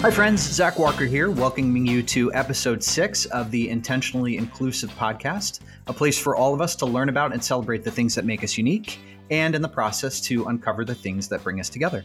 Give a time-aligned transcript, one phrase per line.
[0.00, 0.42] Hi, friends.
[0.42, 6.18] Zach Walker here, welcoming you to episode six of the Intentionally Inclusive podcast, a place
[6.18, 9.00] for all of us to learn about and celebrate the things that make us unique,
[9.30, 12.04] and in the process, to uncover the things that bring us together.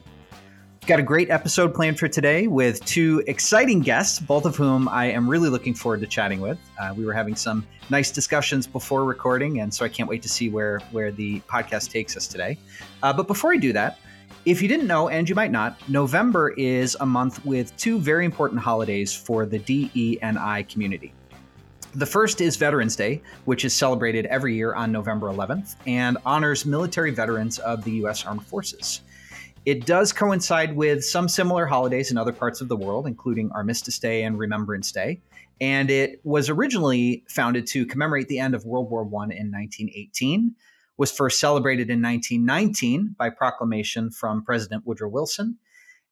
[0.88, 5.06] Got a great episode planned for today with two exciting guests, both of whom I
[5.12, 6.58] am really looking forward to chatting with.
[6.80, 10.30] Uh, we were having some nice discussions before recording, and so I can't wait to
[10.30, 12.58] see where where the podcast takes us today.
[13.04, 14.00] Uh, but before I do that,
[14.46, 18.26] if you didn't know, and you might not, November is a month with two very
[18.26, 21.14] important holidays for the DEI community.
[21.94, 26.66] The first is Veterans Day, which is celebrated every year on November 11th and honors
[26.66, 28.26] military veterans of the U.S.
[28.26, 29.02] Armed Forces.
[29.66, 34.00] It does coincide with some similar holidays in other parts of the world, including Armistice
[34.00, 35.22] Day and Remembrance Day.
[35.60, 40.56] And it was originally founded to commemorate the end of World War I in 1918,
[41.02, 45.58] was first celebrated in 1919 by proclamation from President Woodrow Wilson.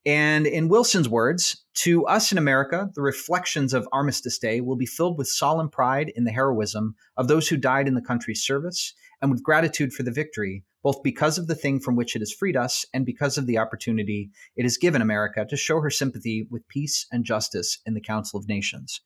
[0.03, 4.87] And in Wilson's words, to us in America, the reflections of Armistice Day will be
[4.87, 8.95] filled with solemn pride in the heroism of those who died in the country's service
[9.21, 12.33] and with gratitude for the victory both because of the thing from which it has
[12.33, 16.47] freed us and because of the opportunity it has given America to show her sympathy
[16.49, 19.01] with peace and justice in the Council of Nations.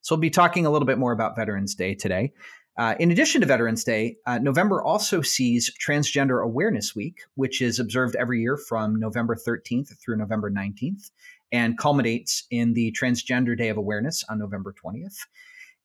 [0.00, 2.32] So we'll be talking a little bit more about Veterans Day today.
[2.78, 7.80] Uh, in addition to Veterans Day, uh, November also sees Transgender Awareness Week, which is
[7.80, 11.10] observed every year from November 13th through November 19th
[11.50, 15.16] and culminates in the Transgender Day of Awareness on November 20th.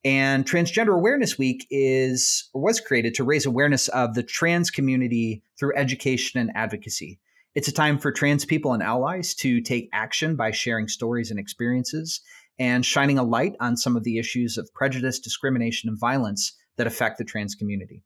[0.06, 5.42] And Transgender Awareness Week is or was created to raise awareness of the trans community
[5.58, 7.18] through education and advocacy.
[7.56, 11.40] It's a time for trans people and allies to take action by sharing stories and
[11.40, 12.22] experiences
[12.60, 16.88] and shining a light on some of the issues of prejudice, discrimination, and violence that
[16.88, 18.04] affect the trans community.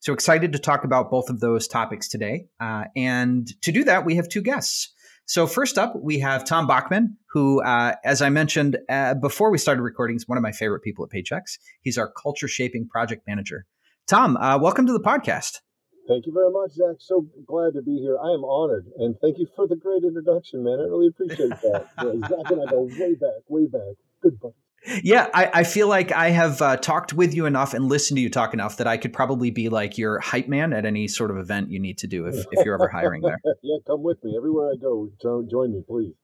[0.00, 2.46] So excited to talk about both of those topics today.
[2.60, 4.92] Uh, and to do that, we have two guests.
[5.28, 9.58] So, first up, we have Tom Bachman, who, uh, as I mentioned uh, before we
[9.58, 11.58] started recording, is one of my favorite people at Paychex.
[11.80, 13.66] He's our culture shaping project manager.
[14.06, 15.62] Tom, uh, welcome to the podcast.
[16.06, 16.98] Thank you very much, Zach.
[17.00, 18.16] So glad to be here.
[18.16, 20.78] I am honored, and thank you for the great introduction, man.
[20.78, 21.88] I really appreciate that.
[22.28, 23.96] Zach and I go way back, way back.
[24.22, 24.54] Good buddy
[25.02, 28.22] yeah, I, I, feel like I have uh, talked with you enough and listened to
[28.22, 31.30] you talk enough that I could probably be like your hype man at any sort
[31.30, 33.40] of event you need to do if, if you're ever hiring there.
[33.62, 35.10] yeah, come with me everywhere I go.
[35.22, 36.14] Join me, please.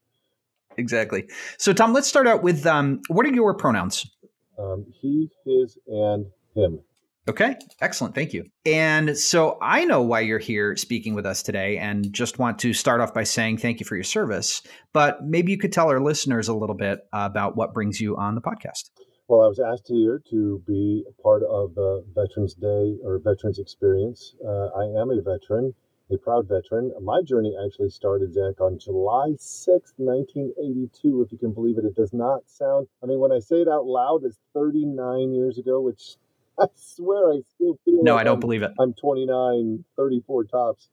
[0.77, 1.29] Exactly.
[1.59, 4.11] So, Tom, let's start out with um, what are your pronouns?
[4.59, 6.81] Um, he, his, and him.
[7.29, 8.17] Okay, excellent.
[8.17, 8.47] Thank you.
[8.67, 12.73] And so I know why you're here speaking with us today and just want to
[12.73, 14.61] start off by saying thank you for your service.
[14.93, 18.35] But maybe you could tell our listeners a little bit about what brings you on
[18.35, 18.91] the podcast.
[19.29, 24.35] Well, I was asked here to be part of the Veterans Day or Veterans Experience.
[24.45, 25.75] Uh, I am a veteran,
[26.11, 26.93] a proud veteran.
[27.01, 31.85] My journey actually started, Zach, on July 6th, 1982, if you can believe it.
[31.85, 35.57] It does not sound, I mean, when I say it out loud, it's 39 years
[35.57, 36.17] ago, which
[36.61, 38.73] I swear I still feel No, like I don't I'm, believe it.
[38.79, 40.89] I'm 29, 34 tops.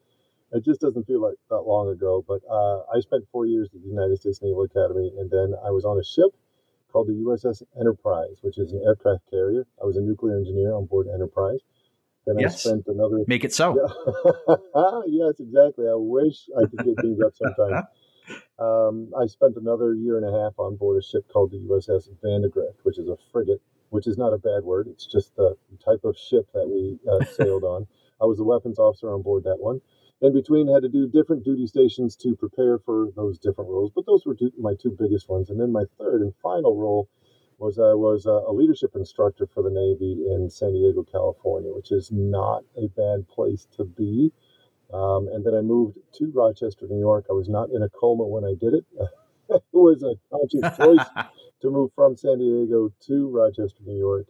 [0.52, 2.24] It just doesn't feel like that long ago.
[2.28, 5.70] But uh, I spent four years at the United States Naval Academy, and then I
[5.72, 6.32] was on a ship
[6.92, 9.68] called the USS Enterprise, which is an aircraft carrier.
[9.82, 11.60] I was a nuclear engineer on board Enterprise.
[12.26, 12.66] Then yes.
[12.66, 13.24] I spent another.
[13.28, 13.76] Make it so.
[13.76, 14.56] Yeah.
[15.08, 15.88] yes, exactly.
[15.88, 17.84] I wish I could get things up sometime.
[18.60, 22.10] Um, I spent another year and a half on board a ship called the USS
[22.22, 24.88] Vandegrift, which is a frigate which is not a bad word.
[24.88, 27.88] It's just the type of ship that we uh, sailed on.
[28.22, 29.82] I was the weapons officer on board that one.
[30.22, 34.06] In between, had to do different duty stations to prepare for those different roles, but
[34.06, 35.50] those were two, my two biggest ones.
[35.50, 37.08] And then my third and final role
[37.58, 42.12] was I was a leadership instructor for the Navy in San Diego, California, which is
[42.12, 44.32] not a bad place to be.
[44.94, 47.26] Um, and then I moved to Rochester, New York.
[47.30, 48.86] I was not in a coma when I did it.
[49.50, 51.08] it was a conscious choice
[51.62, 54.28] to move from San Diego to Rochester, New York.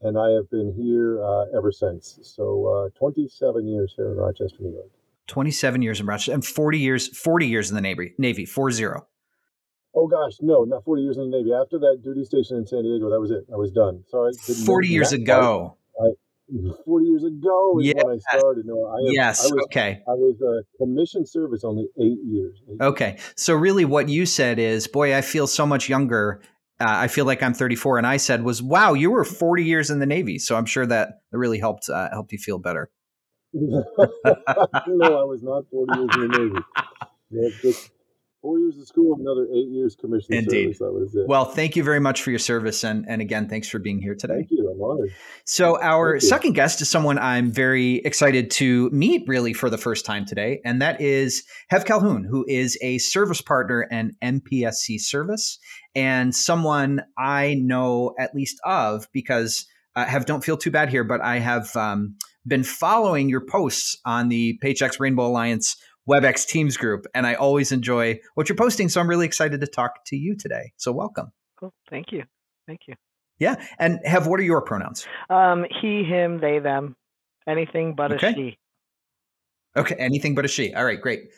[0.00, 2.20] And I have been here uh, ever since.
[2.22, 4.90] So uh, 27 years here in Rochester, New York.
[5.26, 8.84] 27 years in Rochester and 40 years 40 years in the Navy, Navy 40.
[9.94, 11.52] Oh gosh, no, not 40 years in the Navy.
[11.52, 13.44] After that duty station in San Diego, that was it.
[13.52, 14.04] I was done.
[14.08, 14.32] Sorry.
[14.34, 15.76] 40 years ago.
[16.00, 16.10] I,
[16.84, 18.04] 40 years ago is yes.
[18.04, 18.66] when I started.
[18.66, 19.44] No, I yes.
[19.44, 20.00] I was, okay.
[20.06, 22.62] I was a commissioned service only eight years.
[22.70, 23.10] Eight okay.
[23.10, 23.34] Years.
[23.36, 26.40] So really, what you said is, boy, I feel so much younger
[26.80, 29.90] uh, I feel like I'm 34, and I said was, "Wow, you were 40 years
[29.90, 32.90] in the Navy." So I'm sure that really helped uh, helped you feel better.
[33.52, 37.52] no, I was not 40 years in the Navy.
[37.62, 37.90] Just
[38.40, 40.76] Four years of school, another eight years commission Indeed.
[40.76, 40.78] service.
[40.78, 41.26] That was it.
[41.26, 44.14] Well, thank you very much for your service, and and again, thanks for being here
[44.14, 44.34] today.
[44.34, 44.70] Thank you.
[44.72, 45.10] I'm honored.
[45.44, 50.06] So, our second guest is someone I'm very excited to meet, really, for the first
[50.06, 55.58] time today, and that is Hev Calhoun, who is a service partner and MPSC service,
[55.96, 61.02] and someone I know at least of because uh, Hev, don't feel too bad here,
[61.02, 62.14] but I have um,
[62.46, 65.76] been following your posts on the Paychex Rainbow Alliance
[66.08, 68.88] WebEx Teams group, and I always enjoy what you're posting.
[68.88, 70.72] So, I'm really excited to talk to you today.
[70.76, 71.32] So, welcome.
[71.58, 71.72] Cool.
[71.90, 72.24] Thank you.
[72.66, 72.94] Thank you.
[73.38, 75.06] Yeah, and Hev what are your pronouns?
[75.30, 76.96] Um, he, him, they, them.
[77.46, 78.30] Anything but Okay.
[78.30, 78.58] a she.
[79.76, 80.74] Okay, anything but a she.
[80.74, 81.30] All right, great.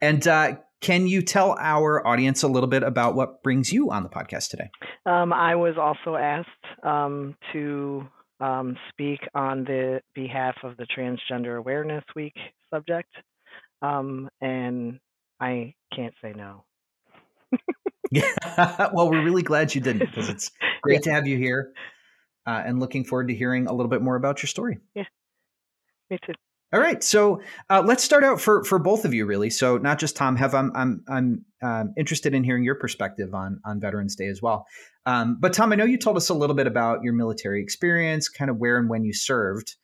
[0.00, 4.02] And uh, can you tell our audience a little bit about what brings you on
[4.02, 4.70] the podcast today?
[5.04, 6.48] Um, I was also asked
[6.84, 8.06] um, to
[8.40, 12.34] um, speak on the behalf of the Transgender Awareness Week
[12.70, 13.10] subject,
[13.82, 14.98] um, and
[15.40, 16.64] I can't say no.
[18.10, 18.90] Yeah.
[18.92, 20.50] well, we're really glad you didn't because it's
[20.82, 21.72] great to have you here,
[22.46, 24.78] uh, and looking forward to hearing a little bit more about your story.
[24.94, 25.04] Yeah.
[26.10, 26.32] Me too.
[26.72, 27.40] All right, so
[27.70, 29.50] uh, let's start out for for both of you, really.
[29.50, 30.34] So not just Tom.
[30.34, 34.42] Hev I'm I'm I'm um, interested in hearing your perspective on on Veterans Day as
[34.42, 34.66] well.
[35.04, 38.28] Um, but Tom, I know you told us a little bit about your military experience,
[38.28, 39.76] kind of where and when you served.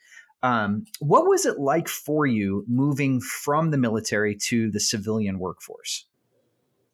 [0.43, 6.07] Um, what was it like for you moving from the military to the civilian workforce?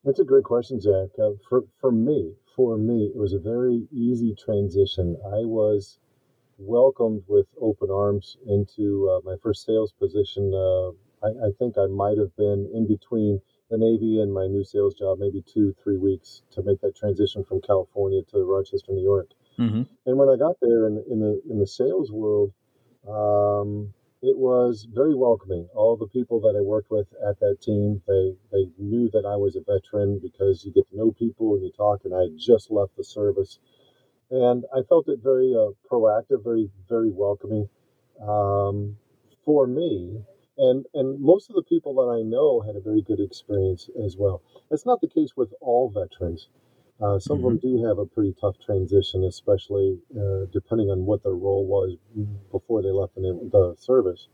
[0.05, 1.11] That's a great question, Zach.
[1.19, 5.17] Uh, for for me, for me, it was a very easy transition.
[5.25, 5.99] I was
[6.59, 10.53] welcomed with open arms into uh, my first sales position.
[10.55, 10.91] Uh,
[11.27, 13.41] I, I think I might have been in between
[13.71, 17.45] the Navy and my new sales job, maybe two, three weeks to make that transition
[17.45, 19.31] from California to Rochester, New York.
[19.59, 19.83] Mm-hmm.
[20.07, 22.53] And when I got there in, in the in the sales world,
[23.07, 23.93] um,
[24.23, 25.69] it was very welcoming.
[25.75, 29.37] All the people that I worked with at that team, they they knew that I
[29.37, 32.01] was a veteran because you get to know people and you talk.
[32.05, 33.59] And I just left the service,
[34.31, 37.69] and I felt it very uh, proactive, very very welcoming
[38.21, 38.97] um,
[39.45, 40.25] for me.
[40.59, 44.17] And and most of the people that I know had a very good experience as
[44.17, 44.43] well.
[44.71, 46.49] That's not the case with all veterans.
[47.01, 51.23] Uh, some of them do have a pretty tough transition, especially uh, depending on what
[51.23, 51.97] their role was
[52.51, 54.29] before they left the, the service.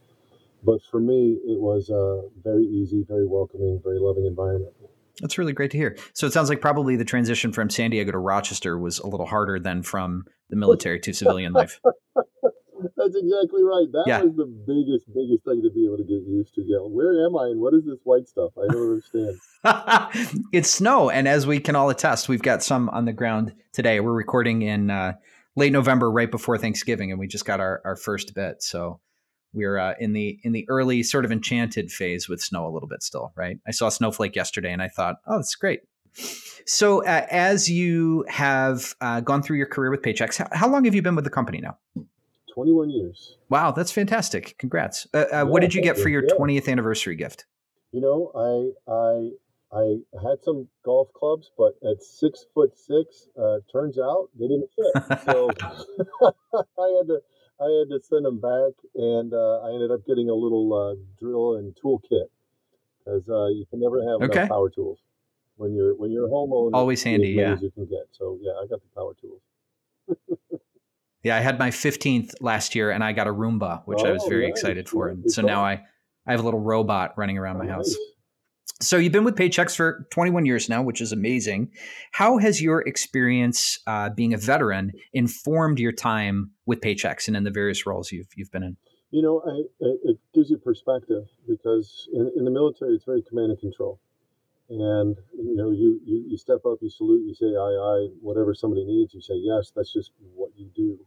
[0.62, 4.72] But for me, it was a very easy, very welcoming, very loving environment.
[5.20, 5.96] That's really great to hear.
[6.14, 9.26] So it sounds like probably the transition from San Diego to Rochester was a little
[9.26, 11.80] harder than from the military to civilian life.
[13.04, 13.86] That's exactly right.
[13.92, 14.22] That Yeah.
[14.22, 16.62] was the biggest, biggest thing to be able to get used to.
[16.62, 18.52] Yeah, where am I and what is this white stuff?
[18.56, 20.46] I don't understand.
[20.52, 24.00] it's snow, and as we can all attest, we've got some on the ground today.
[24.00, 25.14] We're recording in uh,
[25.56, 28.62] late November, right before Thanksgiving, and we just got our, our first bit.
[28.62, 29.00] So
[29.52, 32.88] we're uh, in the in the early sort of enchanted phase with snow a little
[32.88, 33.32] bit still.
[33.36, 33.58] Right?
[33.66, 35.80] I saw a snowflake yesterday, and I thought, oh, that's great.
[36.66, 40.84] So uh, as you have uh, gone through your career with Paychex, how, how long
[40.84, 41.76] have you been with the company now?
[42.54, 43.36] 21 years.
[43.48, 44.56] Wow, that's fantastic!
[44.58, 45.06] Congrats.
[45.12, 46.34] Uh, uh, what did you get for your Yeah.
[46.36, 47.46] 20th anniversary gift?
[47.90, 49.30] You know, I I
[49.76, 54.70] I had some golf clubs, but at six foot six, uh, turns out they didn't
[54.76, 55.02] fit.
[55.24, 55.48] So
[56.22, 57.20] I had to
[57.60, 60.94] I had to send them back, and uh, I ended up getting a little uh,
[61.18, 62.30] drill and tool kit
[63.04, 64.38] because uh, you can never have Okay.
[64.40, 64.98] enough power tools
[65.56, 66.70] when you're when you're a homeowner.
[66.74, 67.52] Always handy, yeah.
[67.54, 68.06] as you can get.
[68.12, 69.42] So yeah, I got the power tools.
[71.24, 74.22] Yeah, I had my 15th last year and I got a Roomba, which I was
[74.24, 74.50] Oh, very nice.
[74.58, 75.08] excited for.
[75.08, 75.64] And so now.
[75.64, 75.82] I,
[76.26, 77.94] I have a little robot running around my Oh, house.
[78.80, 81.70] So you've been with Paychex for 21 years now, which is amazing.
[82.12, 87.44] How has your experience uh, being a veteran informed your time with Paychex and in
[87.44, 88.76] the various roles you've, you've been in?
[89.10, 93.22] You know, I, it, it gives you perspective because in, in the military, it's very
[93.22, 94.00] command and control.
[94.68, 98.54] And, you know, you, you, you step up, you salute, you say aye, aye, whatever
[98.54, 100.98] somebody needs, you say yes, that's just what you do.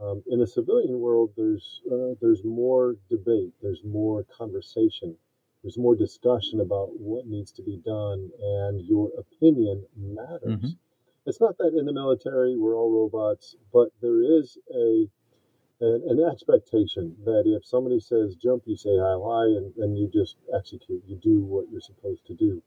[0.00, 5.16] Um, in the civilian world, there's, uh, there's more debate, there's more conversation,
[5.62, 10.72] there's more discussion about what needs to be done, and your opinion matters.
[10.72, 10.76] Mhm.
[11.26, 15.08] It's not that in the military we're all robots, but there is a
[15.80, 20.08] an, an expectation that if somebody says jump, you say hi, hi, and, and you
[20.08, 21.02] just execute.
[21.06, 22.62] You do what you're supposed to do.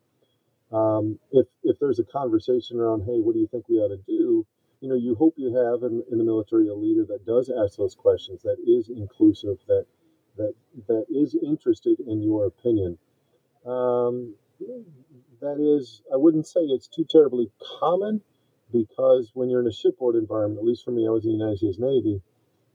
[0.71, 3.97] Um, if if there's a conversation around, hey, what do you think we ought to
[4.07, 4.45] do?
[4.81, 7.77] You know, you hope you have in, in the military a leader that does ask
[7.77, 9.85] those questions, that is inclusive, that
[10.37, 10.53] that
[10.87, 12.97] that is interested in your opinion.
[13.65, 14.35] Um,
[15.41, 18.21] that is, I wouldn't say it's too terribly common
[18.71, 21.37] because when you're in a shipboard environment, at least for me, I was in the
[21.37, 22.21] United States Navy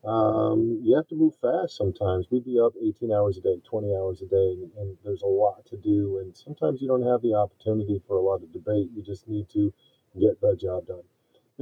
[0.04, 2.26] um, you have to move fast sometimes.
[2.30, 5.26] We'd be up 18 hours a day, 20 hours a day, and, and, there's a
[5.26, 6.18] lot to do.
[6.18, 8.90] And sometimes you don't have the opportunity for a lot of debate.
[8.92, 9.72] You just need to
[10.18, 11.02] get the job done.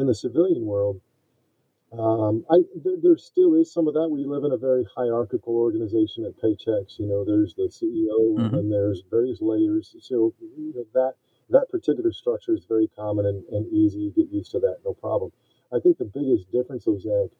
[0.00, 1.00] In the civilian world,
[1.92, 4.08] um, I there, there, still is some of that.
[4.08, 6.98] We live in a very hierarchical organization at Paychex.
[6.98, 8.54] You know, there's the CEO mm-hmm.
[8.54, 9.94] and there's various layers.
[10.00, 11.14] So you know, that
[11.50, 13.98] that particular structure is very common and, and easy.
[13.98, 15.32] You get used to that, no problem.
[15.72, 17.36] I think the biggest difference, though, Zach,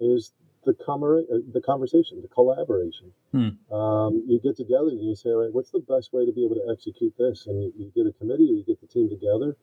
[0.00, 0.32] is
[0.64, 3.12] the com- uh, the conversation, the collaboration.
[3.32, 3.74] Hmm.
[3.74, 6.44] Um, you get together and you say, all right, what's the best way to be
[6.44, 7.46] able to execute this?
[7.46, 9.56] And you, you get a committee or you get the team together.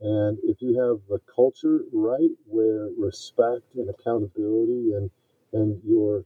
[0.00, 5.10] And if you have the culture right, where respect and accountability and
[5.52, 6.24] and your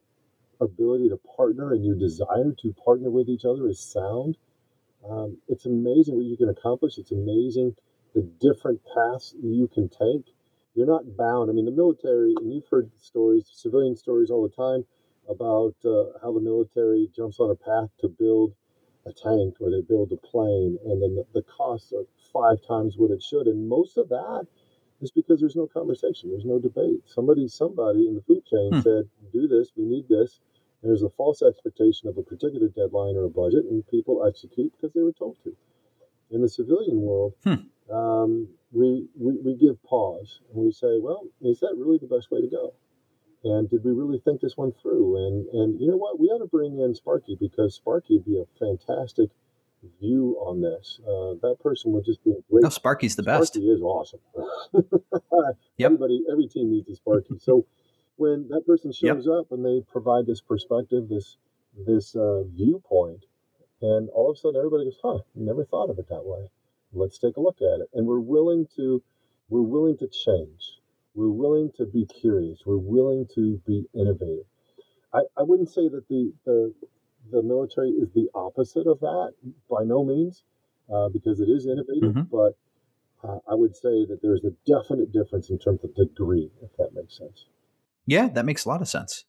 [0.61, 4.37] ability to partner and your desire to partner with each other is sound,
[5.09, 6.99] um, it's amazing what you can accomplish.
[6.99, 7.75] It's amazing
[8.15, 10.35] the different paths you can take
[10.75, 11.51] you're not bound.
[11.51, 14.85] I mean, the military, and you've heard stories, civilian stories all the time
[15.29, 18.55] about uh, how the military jumps on a path to build
[19.07, 22.97] a tank or they build a plane, and then the, the costs are five times
[22.97, 23.47] what it should.
[23.47, 24.47] And most of that
[25.01, 27.03] is because there's no conversation, there's no debate.
[27.07, 28.81] Somebody, somebody in the food chain hmm.
[28.81, 29.73] said, "Do this.
[29.77, 30.41] We need this."
[30.83, 34.73] And there's a false expectation of a particular deadline or a budget, and people execute
[34.73, 35.57] because they were told to.
[36.31, 41.27] In the civilian world, hmm um, we, we, we give pause and we say, well,
[41.43, 42.75] is that really the best way to go?
[43.45, 45.17] And did we really think this one through?
[45.17, 46.21] And and you know what?
[46.21, 49.31] We ought to bring in Sparky because Sparky would be a fantastic
[50.01, 51.01] view on this.
[51.03, 52.63] Uh, that person would just be a great.
[52.63, 53.55] No, Sparky's the best.
[53.55, 54.21] Sparky is awesome.
[55.77, 55.87] yep.
[55.87, 57.39] Everybody, every team needs a Sparky.
[57.39, 57.67] so
[58.17, 59.35] when that person shows yep.
[59.35, 61.37] up and they provide this perspective, this
[61.87, 63.25] this uh, viewpoint,
[63.81, 66.49] and all of a sudden everybody goes, "Huh, never thought of it that way."
[66.93, 69.03] let's take a look at it and we're willing to
[69.49, 70.79] we're willing to change
[71.15, 74.45] we're willing to be curious we're willing to be innovative
[75.15, 76.75] i, I wouldn't say that the, the
[77.31, 79.33] the military is the opposite of that
[79.71, 80.45] by no means
[80.93, 82.23] uh, because it is innovative mm-hmm.
[82.31, 82.57] but
[83.29, 86.91] uh, i would say that there's a definite difference in terms of degree if that
[86.95, 87.47] makes sense
[88.07, 89.25] yeah that makes a lot of sense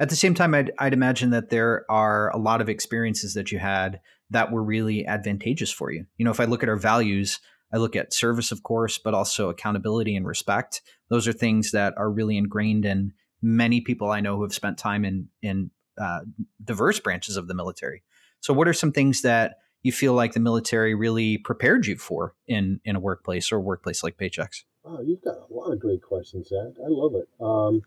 [0.00, 3.52] at the same time I'd, I'd imagine that there are a lot of experiences that
[3.52, 6.06] you had that were really advantageous for you.
[6.16, 7.38] You know, if I look at our values,
[7.72, 10.80] I look at service, of course, but also accountability and respect.
[11.10, 14.78] Those are things that are really ingrained in many people I know who have spent
[14.78, 16.20] time in in uh,
[16.62, 18.02] diverse branches of the military.
[18.40, 22.34] So, what are some things that you feel like the military really prepared you for
[22.46, 24.64] in in a workplace or a workplace like Paychex?
[24.84, 26.72] Oh, you've got a lot of great questions, Zach.
[26.78, 27.28] I love it.
[27.40, 27.82] Um,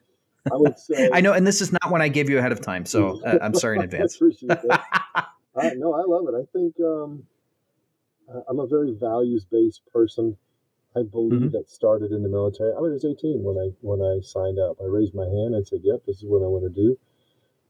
[0.52, 2.62] I would say I know, and this is not one I gave you ahead of
[2.62, 4.20] time, so uh, I'm sorry in advance.
[4.22, 6.36] I, no, I love it.
[6.36, 7.24] I think um,
[8.48, 10.38] I'm a very values based person.
[10.96, 11.50] I believe mm-hmm.
[11.50, 12.72] that started in the military.
[12.72, 14.78] I was 18 when I when I signed up.
[14.80, 16.98] I raised my hand and said, "Yep, this is what I want to do."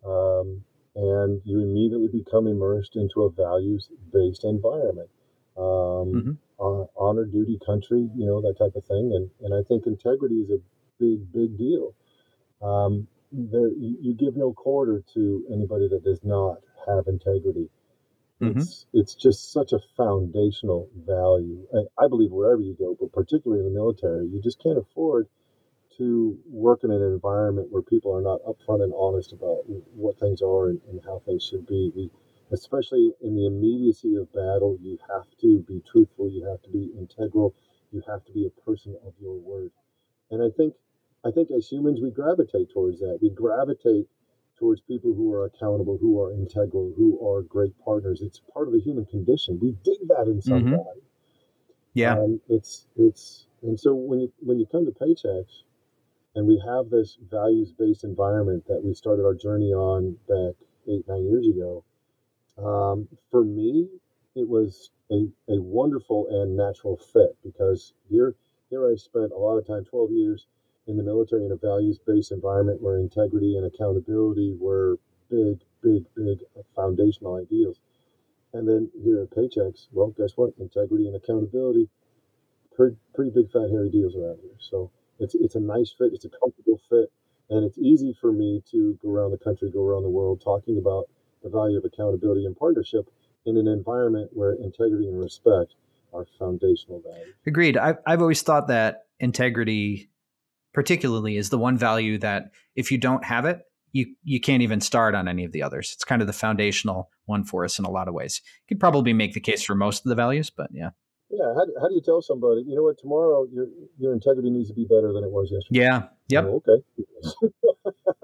[0.06, 0.64] Um,
[0.96, 5.10] and you immediately become immersed into a values based environment.
[5.58, 6.32] Um, mm-hmm.
[6.60, 9.12] uh, honor, duty, country, you know that type of thing.
[9.14, 10.60] And and I think integrity is a
[11.00, 11.94] big big deal.
[12.62, 16.58] Um, there, you, you give no quarter to anybody that does not
[16.88, 17.70] have integrity.
[18.42, 18.60] Mm-hmm.
[18.60, 21.66] It's it's just such a foundational value.
[21.74, 25.28] I, I believe wherever you go, but particularly in the military, you just can't afford
[25.98, 30.42] to work in an environment where people are not upfront and honest about what things
[30.42, 31.92] are and, and how things should be.
[31.96, 32.10] We,
[32.52, 36.30] especially in the immediacy of battle, you have to be truthful.
[36.30, 37.56] You have to be integral.
[37.92, 39.72] You have to be a person of your word.
[40.32, 40.74] And I think,
[41.26, 43.20] I think as humans, we gravitate towards that.
[43.22, 44.08] We gravitate
[44.58, 48.22] towards people who are accountable, who are integral, who are great partners.
[48.22, 49.60] It's part of the human condition.
[49.62, 50.78] We dig that in somebody.
[50.78, 51.00] Mm-hmm.
[51.94, 52.14] Yeah.
[52.14, 55.46] Um, it's it's and so when you when you come to Paychex
[56.36, 60.56] and we have this values based environment that we started our journey on back
[60.88, 61.84] eight, nine years ago,
[62.58, 63.88] um, for me,
[64.36, 68.36] it was a, a wonderful and natural fit because here
[68.70, 70.48] here I spent a lot of time, 12 years
[70.88, 74.98] in the military in a values based environment where integrity and accountability were
[75.30, 76.40] big, big, big
[76.76, 77.80] foundational ideals.
[78.54, 80.54] And then here at Paychex, well, guess what?
[80.60, 81.88] Integrity and accountability,
[82.76, 84.58] pretty, pretty big fat hairy deals around here.
[84.60, 87.12] So it's it's a nice fit, it's a comfortable fit,
[87.50, 90.78] and it's easy for me to go around the country, go around the world, talking
[90.78, 91.06] about
[91.44, 93.10] the value of accountability and partnership
[93.46, 95.76] in an environment where integrity and respect
[96.14, 97.34] are foundational values.
[97.46, 97.78] Agreed.
[97.78, 100.10] I've I've always thought that integrity
[100.74, 104.82] particularly is the one value that if you don't have it, you you can't even
[104.82, 105.92] start on any of the others.
[105.94, 108.42] It's kind of the foundational one for us in a lot of ways.
[108.68, 110.90] You could probably make the case for most of the values, but yeah.
[111.34, 114.68] Yeah, how, how do you tell somebody, you know what, tomorrow your your integrity needs
[114.70, 115.80] to be better than it was yesterday?
[115.80, 116.04] Yeah.
[116.30, 116.46] Yep.
[116.46, 116.84] Oh, okay.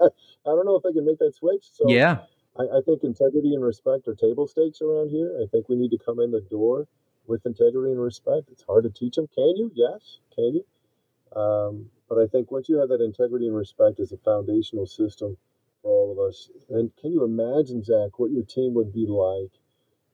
[0.00, 1.64] I don't know if they can make that switch.
[1.72, 2.18] So yeah.
[2.56, 5.36] I, I think integrity and respect are table stakes around here.
[5.42, 6.86] I think we need to come in the door
[7.26, 8.48] with integrity and respect.
[8.52, 9.26] It's hard to teach them.
[9.34, 9.72] Can you?
[9.74, 10.18] Yes.
[10.34, 10.64] Can you?
[11.40, 15.36] Um, but I think once you have that integrity and respect as a foundational system
[15.82, 19.59] for all of us, and can you imagine, Zach, what your team would be like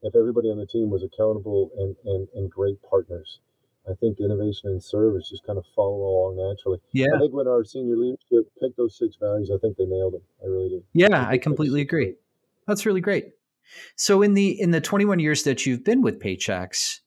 [0.03, 3.41] if everybody on the team was accountable and, and, and great partners.
[3.89, 6.81] I think innovation and service just kind of follow along naturally.
[6.93, 7.07] Yeah.
[7.15, 10.23] I think when our senior leadership picked those six values, I think they nailed them.
[10.43, 10.85] I really do.
[10.93, 12.15] Yeah, I, I completely agree.
[12.67, 13.27] That's really great.
[13.95, 17.01] So in the in the 21 years that you've been with Paychex,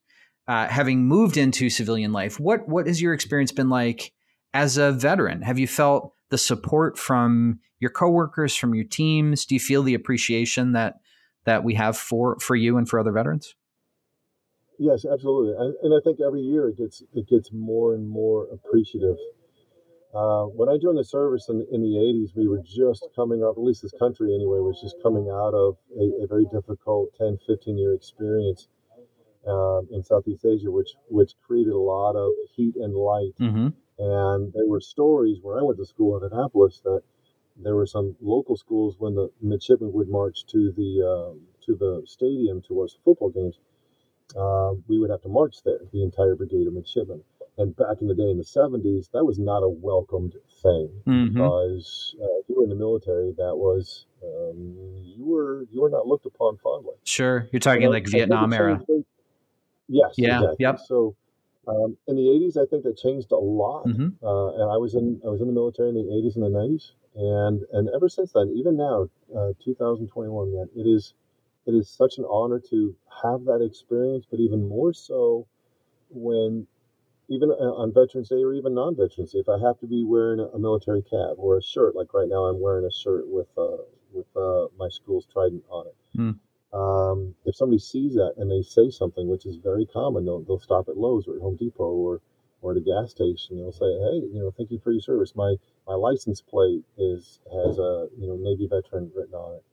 [0.47, 4.13] uh, having moved into civilian life, what what has your experience been like
[4.53, 5.41] as a veteran?
[5.41, 9.45] Have you felt the support from your coworkers, from your teams?
[9.45, 10.95] Do you feel the appreciation that
[11.49, 13.55] that we have for for you and for other veterans?
[14.77, 18.47] Yes, absolutely, and, and I think every year it gets it gets more and more
[18.53, 19.17] appreciative.
[20.13, 23.57] Uh, when I joined the service in, in the 80s, we were just coming up,
[23.57, 27.37] at least this country anyway, was just coming out of a, a very difficult 10,
[27.45, 28.69] 15 year experience
[29.47, 33.33] um, in Southeast Asia, which which created a lot of heat and light.
[33.39, 33.69] Mm-hmm.
[33.99, 37.01] And there were stories where I went to school in Annapolis that
[37.63, 41.33] there were some local schools when the midshipmen would march to the uh,
[41.65, 43.59] to the stadium to watch the football games.
[44.37, 47.21] Uh, we would have to march there, the entire brigade of midshipmen.
[47.57, 51.33] And back in the day in the 70s, that was not a welcomed thing mm-hmm.
[51.33, 55.89] because uh, if you were in the military, that was um, you were you were
[55.89, 56.93] not looked upon fondly.
[57.03, 58.79] Sure, you're talking like Vietnam era.
[59.89, 60.13] Yes.
[60.17, 60.37] Yeah.
[60.37, 60.55] Exactly.
[60.59, 60.79] Yep.
[60.85, 61.15] So
[61.67, 63.85] um, in the 80s, I think that changed a lot.
[63.87, 64.25] Mm-hmm.
[64.25, 66.57] Uh, and I was in I was in the military in the 80s and the
[66.57, 71.13] 90s, and and ever since then, even now, uh, 2021, man, it is
[71.65, 75.47] it is such an honor to have that experience, but even more so
[76.09, 76.67] when
[77.29, 80.39] even uh, on Veterans Day or even non-Veterans Day, if I have to be wearing
[80.39, 83.83] a military cap or a shirt, like right now, I'm wearing a shirt with uh,
[84.11, 85.95] with uh, my school's trident on it.
[86.17, 86.39] Mm.
[86.71, 90.59] Um, if somebody sees that and they say something, which is very common, they'll, they'll
[90.59, 92.21] stop at Lowe's or at Home Depot or
[92.61, 93.57] or at a gas station.
[93.57, 95.35] They'll say, "Hey, you know, thank you for your service.
[95.35, 95.55] My
[95.87, 99.63] my license plate is has a you know Navy veteran written on it."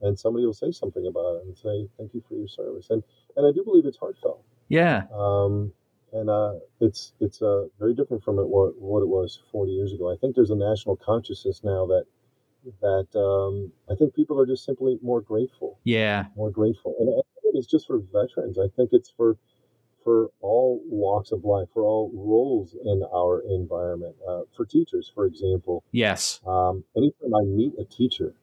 [0.00, 3.02] And somebody will say something about it and say, "Thank you for your service." And
[3.36, 4.44] and I do believe it's heartfelt.
[4.68, 5.04] Yeah.
[5.12, 5.72] Um,
[6.12, 9.92] and uh, it's it's uh, very different from it what what it was 40 years
[9.92, 10.12] ago.
[10.12, 12.04] I think there's a national consciousness now that
[12.80, 15.78] that um, I think people are just simply more grateful.
[15.84, 16.26] Yeah.
[16.36, 18.58] More grateful, and I think it's just for veterans.
[18.58, 19.36] I think it's for
[20.04, 24.14] for all walks of life, for all roles in our environment.
[24.28, 25.84] Uh, for teachers, for example.
[25.92, 26.40] Yes.
[26.46, 28.34] Um, anytime I meet a teacher,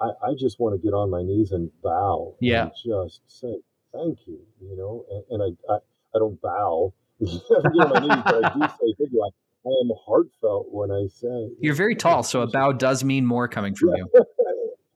[0.00, 2.34] I, I just want to get on my knees and bow.
[2.40, 2.62] Yeah.
[2.62, 3.54] And just say
[3.92, 4.40] thank you.
[4.60, 5.78] You know, and, and I, I
[6.14, 6.92] I don't bow.
[7.20, 9.22] get on my knees, I do say thank you.
[9.22, 11.50] I, I am heartfelt when I say.
[11.60, 13.96] You're very tall, so a bow does mean more coming from yeah.
[13.96, 14.10] you.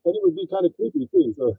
[0.04, 1.34] and it would be kind of creepy too.
[1.36, 1.56] So.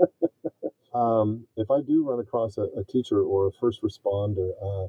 [0.92, 4.88] Um, if I do run across a, a, teacher or a first responder, uh,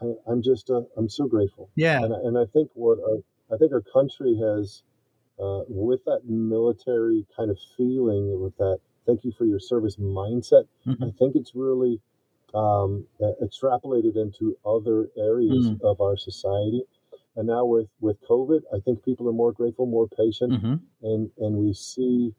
[0.00, 1.70] I, am just uh, I'm so grateful.
[1.74, 3.18] Yeah, and, and I think what our,
[3.52, 4.82] I think our country has,
[5.40, 10.66] uh, with that military kind of feeling, with that thank you for your service mindset,
[10.86, 11.02] mm-hmm.
[11.02, 12.00] I think it's really
[12.54, 13.06] um,
[13.42, 15.84] extrapolated into other areas mm-hmm.
[15.84, 16.82] of our society.
[17.36, 20.74] And now with with COVID, I think people are more grateful, more patient, mm-hmm.
[21.02, 22.32] and and we see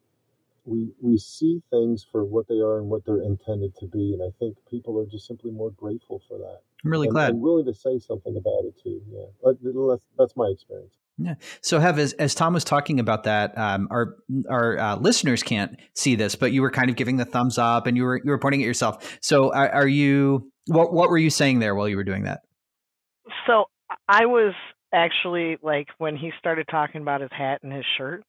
[0.65, 4.21] we we see things for what they are and what they're intended to be, and
[4.21, 6.59] I think people are just simply more grateful for that.
[6.83, 7.29] I'm really and, glad.
[7.31, 9.01] And willing to say something about it too.
[9.09, 10.93] Yeah, that's, that's my experience.
[11.17, 11.35] Yeah.
[11.61, 14.15] So, Hev as, as Tom was talking about that, um, our
[14.49, 17.87] our uh, listeners can't see this, but you were kind of giving the thumbs up,
[17.87, 19.17] and you were you were pointing at yourself.
[19.21, 20.51] So, are, are you?
[20.67, 22.41] What what were you saying there while you were doing that?
[23.47, 23.65] So,
[24.09, 24.53] I was
[24.93, 28.23] actually like when he started talking about his hat and his shirt,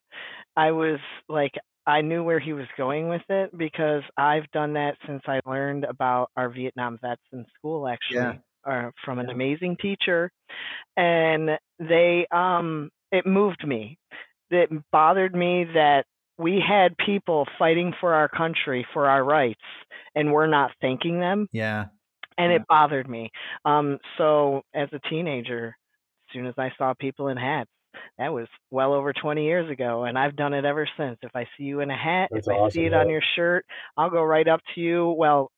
[0.57, 1.53] I was like,
[1.87, 5.85] I knew where he was going with it because I've done that since I learned
[5.85, 8.17] about our Vietnam vets in school, actually,
[8.67, 8.89] yeah.
[8.89, 10.31] uh, from an amazing teacher,
[10.97, 13.99] and they um it moved me.
[14.51, 16.05] It bothered me that
[16.39, 19.61] we had people fighting for our country for our rights,
[20.15, 21.49] and we're not thanking them.
[21.53, 21.87] Yeah,
[22.37, 22.57] and yeah.
[22.59, 23.31] it bothered me.
[23.65, 27.71] Um, so as a teenager, as soon as I saw people in hats
[28.19, 31.19] that was well over 20 years ago and i've done it ever since.
[31.23, 33.23] If i see you in a hat That's if i awesome, see it on your
[33.37, 33.65] shirt
[33.97, 35.09] i'll go right up to you.
[35.17, 35.51] Well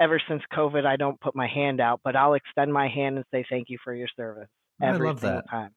[0.00, 3.24] ever since covid i don't put my hand out but i'll extend my hand and
[3.32, 4.48] say thank you for your service
[4.82, 5.50] every I love single that.
[5.50, 5.70] time.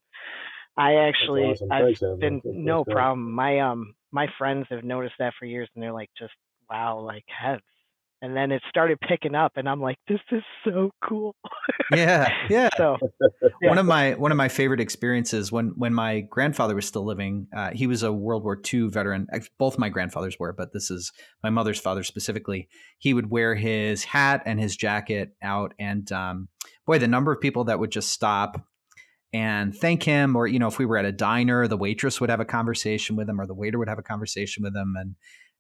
[0.76, 1.70] I actually awesome.
[1.72, 3.32] i've Thanks, been no problem.
[3.32, 6.34] My um my friends have noticed that for years and they're like just
[6.70, 7.62] wow like heads
[8.22, 11.36] and then it started picking up, and I'm like, this is so cool.
[11.92, 12.70] yeah, yeah.
[12.78, 12.98] So
[13.62, 13.70] yeah.
[13.70, 17.48] one of my one of my favorite experiences when when my grandfather was still living,
[17.56, 19.28] uh, he was a World War II veteran.
[19.58, 21.12] Both my grandfathers were, but this is
[21.44, 22.68] my mother's father specifically.
[22.98, 26.50] He would wear his hat and his jacket out, and um,
[26.86, 28.62] boy, the number of people that would just stop
[29.34, 32.30] and thank him or you know if we were at a diner the waitress would
[32.30, 35.16] have a conversation with him or the waiter would have a conversation with him and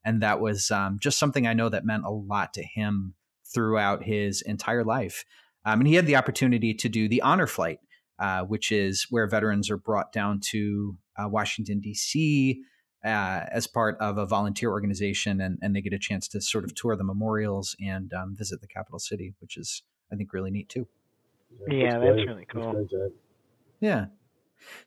[0.07, 3.13] and that was um, just something I know that meant a lot to him
[3.45, 5.25] throughout his entire life.
[5.65, 7.79] Um, and he had the opportunity to do the honor flight,
[8.17, 12.63] uh, which is where veterans are brought down to uh, Washington D.C.
[13.03, 16.63] Uh, as part of a volunteer organization, and, and they get a chance to sort
[16.63, 20.51] of tour the memorials and um, visit the capital city, which is I think really
[20.51, 20.87] neat too.
[21.69, 22.73] Yeah, that's, that's really cool.
[22.73, 23.11] That's
[23.81, 24.05] yeah.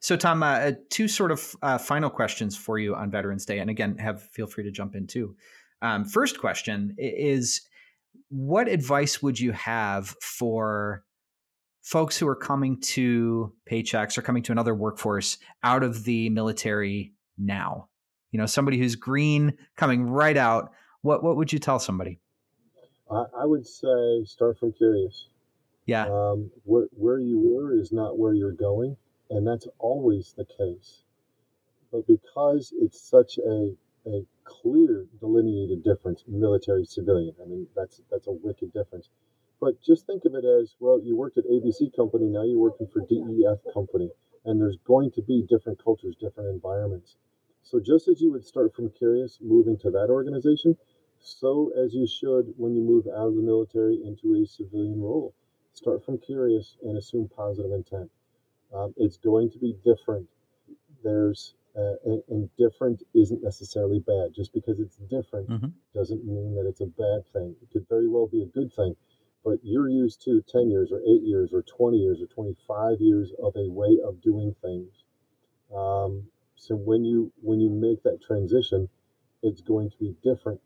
[0.01, 3.71] So, Tom, uh, two sort of uh, final questions for you on Veterans Day, and
[3.71, 5.37] again, Hev feel free to jump in too.
[5.83, 7.63] Um, first question is,
[8.29, 11.05] what advice would you have for
[11.83, 17.13] folks who are coming to Paychex or coming to another workforce out of the military
[17.39, 17.89] now?
[18.31, 20.73] You know, somebody who's green coming right out.
[21.03, 22.21] What what would you tell somebody?
[23.11, 25.27] I, I would say start from curious.
[25.87, 26.07] Yeah.
[26.07, 28.97] Um, where where you were is not where you're going
[29.31, 31.03] and that's always the case.
[31.93, 33.75] But because it's such a,
[34.07, 39.09] a clear delineated difference, military civilian, I mean, that's, that's a wicked difference.
[39.61, 42.87] But just think of it as well, you worked at ABC Company, now you're working
[42.87, 44.11] for DEF Company,
[44.45, 47.17] and there's going to be different cultures, different environments.
[47.63, 50.77] So just as you would start from curious moving to that organization,
[51.21, 55.35] so as you should when you move out of the military into a civilian role.
[55.73, 58.11] Start from curious and assume positive intent.
[58.75, 60.29] Um, it's going to be different.
[61.03, 64.35] There's uh, and, and, different isn't necessarily bad.
[64.35, 65.69] Just because it's different mm-hmm.
[65.95, 67.55] doesn't mean that it's a bad thing.
[67.63, 68.97] It could very well be a good thing.
[69.45, 73.33] But you're used to 10 years or 8 years or 20 years or 25 years
[73.43, 75.05] of a way of doing things.
[75.75, 76.25] Um,
[76.57, 78.89] so when you when you make that transition,
[79.43, 80.61] it's going to be different,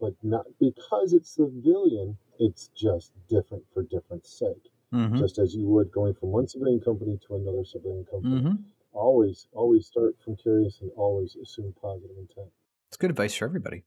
[0.00, 2.16] but not because it's civilian.
[2.38, 5.18] It's just different for different sake mm-hmm.
[5.18, 8.40] just as you would going from one civilian company to another civilian company.
[8.40, 8.54] Mm-hmm.
[8.92, 12.48] Always, always start from curious and always assume positive intent.
[12.88, 13.82] It's good advice for everybody.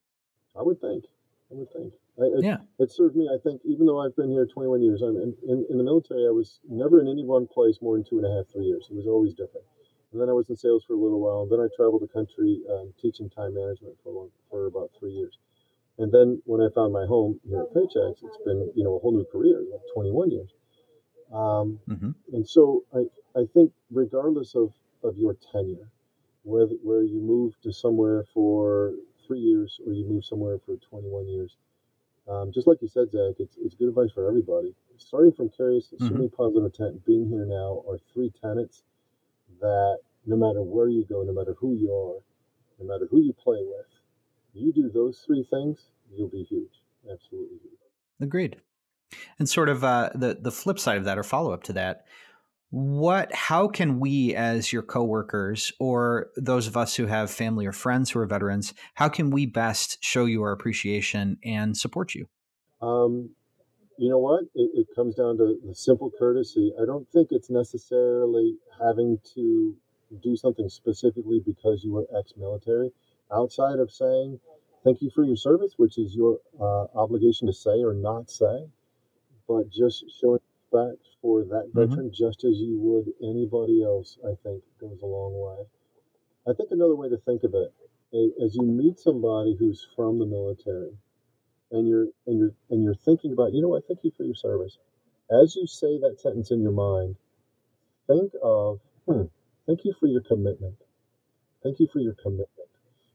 [0.58, 1.06] I would think.
[1.50, 1.94] I would think.
[2.18, 2.58] it, yeah.
[2.78, 3.30] It served me.
[3.34, 6.28] I think even though I've been here 21 years, I'm in, in, in, the military.
[6.28, 8.88] I was never in any one place more than two and a half, three years.
[8.92, 9.66] It was always different.
[10.12, 11.44] And then I was in sales for a little while.
[11.44, 15.12] And then I traveled the country um, teaching time management for long, for about three
[15.12, 15.38] years.
[15.98, 19.00] And then when I found my home here at Paychex, it's been you know a
[19.00, 20.50] whole new career, like 21 years.
[21.34, 22.12] Um, mm-hmm.
[22.34, 23.06] And so I,
[23.40, 25.90] I think regardless of, of your tenure,
[26.44, 28.94] whether where you move to somewhere for
[29.26, 31.58] three years or you move somewhere for 21 years,
[32.28, 34.74] um, just like you said, Zach, it's, it's good advice for everybody.
[34.98, 36.36] Starting from curious, assuming mm-hmm.
[36.36, 38.84] positive intent, being here now are three tenets
[39.62, 42.20] that no matter where you go, no matter who you are,
[42.80, 43.86] no matter who you play with,
[44.54, 46.82] you do those three things, you'll be huge.
[47.10, 47.80] Absolutely huge.
[48.20, 48.58] Agreed.
[49.40, 52.06] And sort of uh, the the flip side of that, or follow up to that,
[52.70, 57.72] what how can we as your coworkers or those of us who have family or
[57.72, 62.28] friends who are veterans, how can we best show you our appreciation and support you?
[62.82, 63.30] Um,
[63.98, 64.44] you know what?
[64.54, 66.74] It, it comes down to the simple courtesy.
[66.82, 69.76] I don't think it's necessarily having to
[70.22, 72.92] do something specifically because you were ex-military.
[73.34, 74.40] Outside of saying
[74.84, 78.68] thank you for your service, which is your uh, obligation to say or not say
[79.48, 80.40] but just showing
[80.72, 81.80] respect for that mm-hmm.
[81.80, 82.26] veteran mm-hmm.
[82.26, 85.66] just as you would anybody else, I think goes a long way.
[86.50, 87.74] I think another way to think of it,
[88.44, 90.92] as you meet somebody who's from the military,
[91.72, 94.36] and you're and you're and you're thinking about, you know what, thank you for your
[94.36, 94.78] service.
[95.30, 97.18] As you say that sentence in your mind,
[98.08, 99.24] think of, hmm,
[99.66, 100.76] thank you for your commitment.
[101.64, 102.70] Thank you for your commitment.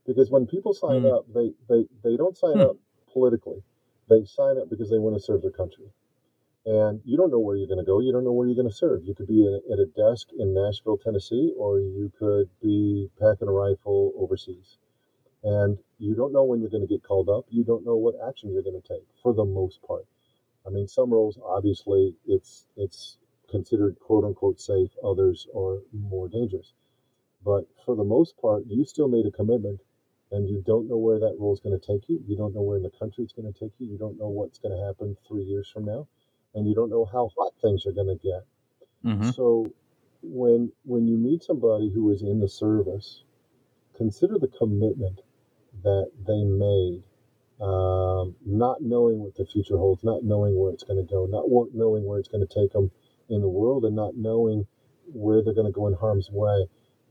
[0.07, 1.17] Because when people sign mm.
[1.17, 2.69] up, they, they, they don't sign mm.
[2.69, 2.77] up
[3.15, 3.63] politically.
[4.11, 5.87] They sign up because they want to serve their country
[6.65, 7.99] and you don't know where you're going to go.
[8.01, 9.05] You don't know where you're going to serve.
[9.05, 13.53] You could be at a desk in Nashville, Tennessee, or you could be packing a
[13.53, 14.79] rifle overseas.
[15.43, 17.47] And you don't know when you're going to get called up.
[17.51, 20.07] You don't know what action you're going to take for the most part.
[20.65, 23.19] I mean, some roles obviously it's it's
[23.51, 24.91] considered quote unquote safe.
[25.03, 26.73] Others are more dangerous.
[27.45, 29.81] But for the most part, you still made a commitment
[30.31, 32.23] and you don't know where that role is going to take you.
[32.25, 33.89] You don't know where in the country it's going to take you.
[33.89, 36.07] You don't know what's going to happen three years from now
[36.55, 38.45] and you don't know how hot things are going to get.
[39.05, 39.31] Mm-hmm.
[39.31, 39.73] So
[40.23, 43.25] when when you meet somebody who is in the service,
[43.97, 45.21] consider the commitment
[45.83, 47.03] that they made,
[47.61, 51.27] um, not not knowing what the future holds, not knowing where it's going to go,
[51.27, 52.91] not knowing where it's going to take them
[53.29, 54.67] in the world, and not knowing
[55.13, 56.67] where they're going to go in harm's way,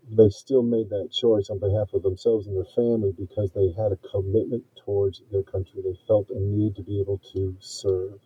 [0.10, 3.92] they still made that choice on behalf of themselves and their family because they had
[3.92, 5.82] a commitment towards their country.
[5.84, 8.20] They felt a need to be able to serve.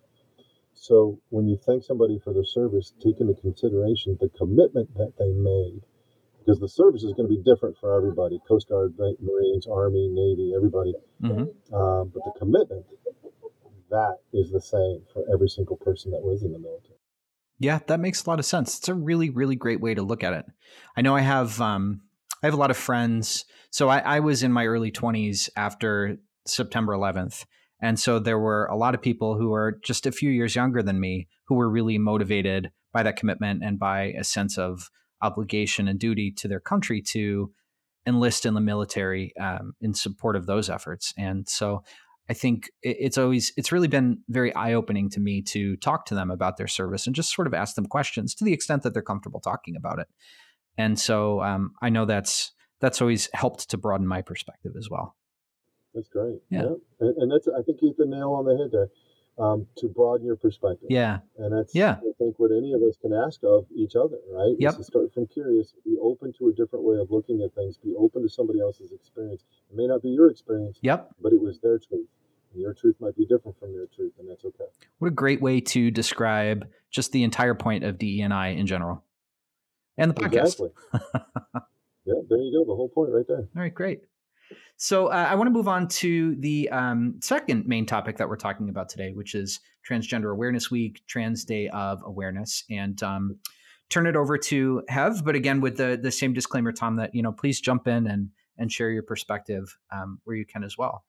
[0.75, 5.31] So when you thank somebody for their service, take into consideration the commitment that they
[5.31, 5.81] made
[6.45, 10.53] because the service is going to be different for everybody Coast Guard, Marines, Army, Navy,
[10.55, 10.93] everybody.
[11.23, 11.73] Mm-hmm.
[11.73, 12.85] Um, but the commitment,
[13.89, 16.99] that is the same for every single person that was in the military.
[17.57, 18.77] Yeah, that makes a lot of sense.
[18.77, 20.45] It's a really, really great way to look at it.
[20.95, 22.01] I know I have um,
[22.43, 23.45] I have a lot of friends.
[23.71, 27.45] So I, I was in my early 20s after September 11th.
[27.85, 30.81] And so there were a lot of people who are just a few years younger
[30.81, 34.89] than me who were really motivated by that commitment and by a sense of
[35.21, 37.51] obligation and duty to their country to
[38.07, 41.13] enlist in the military um, in support of those efforts.
[41.15, 41.83] And so
[42.27, 46.15] I think it's always it's really been very eye opening to me to talk to
[46.15, 48.93] them about their service and just sort of ask them questions to the extent that
[48.93, 50.07] they're comfortable talking about it.
[50.75, 55.15] And so um, I know that's that's always helped to broaden my perspective as well.
[55.95, 56.41] That's great.
[56.49, 56.75] Yeah, yeah.
[56.99, 58.89] And, and, that's I think you hit the nail on the head there
[59.37, 60.87] um, to broaden your perspective.
[60.89, 61.19] Yeah.
[61.37, 61.95] And that's, yeah.
[61.97, 64.55] I think, what any of us can ask of each other, right?
[64.59, 64.71] Yep.
[64.71, 67.77] Is to start from curious, be open to a different way of looking at things,
[67.77, 69.43] be open to somebody else's experience.
[69.71, 71.09] It may not be your experience, yep.
[71.21, 72.07] but it was their truth.
[72.53, 74.65] And your truth might be different from their truth, and that's okay.
[74.99, 79.03] What a great way to describe just the entire point of DE&I in general
[79.97, 80.43] and the podcast.
[80.43, 80.69] Exactly.
[82.05, 82.63] yeah, there you go.
[82.65, 83.39] The whole point right there.
[83.39, 84.03] All right, great.
[84.77, 88.35] So uh, I want to move on to the um, second main topic that we're
[88.35, 89.59] talking about today, which is
[89.89, 93.39] Transgender Awareness Week, Trans Day of Awareness, and um,
[93.89, 95.23] turn it over to Hev.
[95.23, 98.29] But again, with the the same disclaimer, Tom, that you know, please jump in and
[98.57, 101.05] and share your perspective um, where you can as well.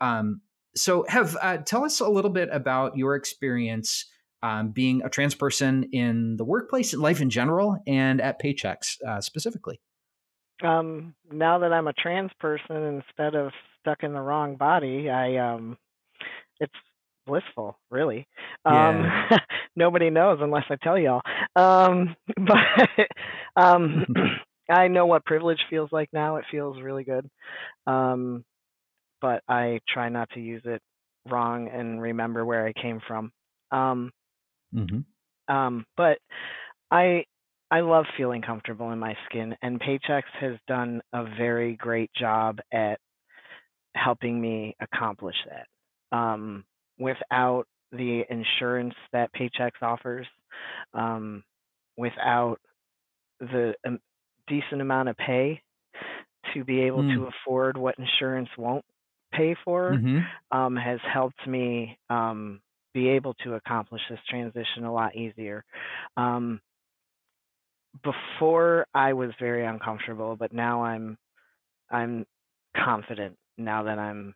[0.00, 0.40] Um,
[0.76, 4.06] so, Hev, uh, tell us a little bit about your experience
[4.42, 9.02] um, being a trans person in the workplace, in life in general, and at Paychex
[9.04, 9.80] uh, specifically
[10.62, 15.36] um, now that I'm a trans person instead of stuck in the wrong body, I
[15.36, 15.76] um,
[16.60, 16.72] it's
[17.26, 18.26] blissful, really.
[18.64, 19.38] Um, yeah.
[19.76, 21.22] nobody knows unless I tell y'all.
[21.54, 24.06] Um, but um,
[24.70, 26.36] I know what privilege feels like now.
[26.36, 27.28] It feels really good.
[27.86, 28.44] Um,
[29.20, 30.82] but I try not to use it
[31.28, 33.32] wrong and remember where I came from.
[33.70, 34.10] Um,
[34.74, 35.54] mm-hmm.
[35.54, 36.18] um, but
[36.90, 37.24] I
[37.70, 42.58] I love feeling comfortable in my skin, and Paychex has done a very great job
[42.72, 42.98] at
[43.94, 46.16] helping me accomplish that.
[46.16, 46.64] Um,
[46.98, 50.26] without the insurance that Paychex offers,
[50.94, 51.44] um,
[51.96, 52.58] without
[53.40, 53.98] the um,
[54.46, 55.60] decent amount of pay
[56.54, 57.14] to be able mm.
[57.14, 58.84] to afford what insurance won't
[59.32, 60.58] pay for, mm-hmm.
[60.58, 62.60] um, has helped me um,
[62.94, 65.64] be able to accomplish this transition a lot easier.
[66.16, 66.60] Um,
[68.02, 71.18] before I was very uncomfortable, but now I'm
[71.90, 72.26] I'm
[72.76, 74.34] confident now that I'm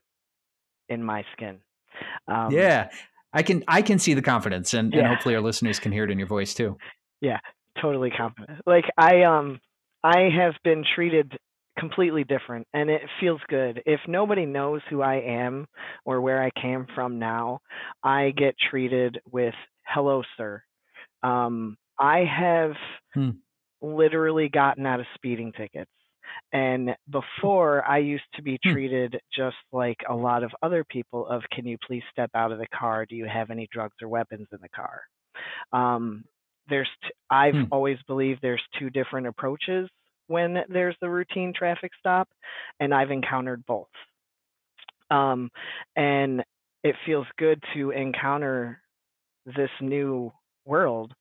[0.89, 1.59] in my skin.
[2.29, 2.91] Um, yeah,
[3.33, 5.01] I can I can see the confidence, and, yeah.
[5.01, 6.77] and hopefully our listeners can hear it in your voice too.
[7.21, 7.39] Yeah,
[7.81, 8.61] totally confident.
[8.67, 9.61] Like I um
[10.03, 11.33] I have been treated
[11.79, 13.83] completely different and it feels good.
[13.87, 15.67] If nobody knows who I am
[16.05, 17.61] or where I came from now,
[18.03, 19.55] I get treated with
[19.87, 20.63] hello sir.
[21.23, 22.73] Um I have
[23.15, 23.31] hmm.
[23.83, 25.91] Literally gotten out of speeding tickets.
[26.53, 28.73] And before, I used to be hmm.
[28.73, 32.59] treated just like a lot of other people of, can you please step out of
[32.59, 33.07] the car?
[33.07, 35.03] Do you have any drugs or weapons in the car?
[35.73, 36.25] Um,
[36.69, 37.65] there's, t- I've hmm.
[37.71, 39.89] always believed there's two different approaches
[40.29, 42.29] when there's the routine traffic stop,
[42.81, 43.89] and I've encountered both.
[45.11, 45.51] Um,
[45.97, 46.43] and
[46.83, 48.81] it feels good to encounter
[49.45, 50.33] this new
[50.65, 51.13] world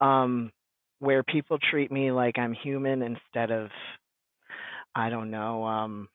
[0.00, 0.50] um,
[0.98, 3.68] where people treat me like I'm human instead of,
[4.94, 6.08] I don't know, um,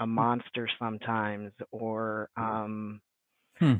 [0.00, 0.10] a hmm.
[0.10, 3.00] monster sometimes or um,
[3.58, 3.74] hmm.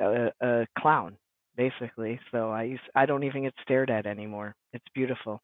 [0.00, 1.16] a, a clown,
[1.56, 2.20] basically.
[2.30, 4.54] So I use, I don't even get stared at anymore.
[4.72, 5.42] It's beautiful.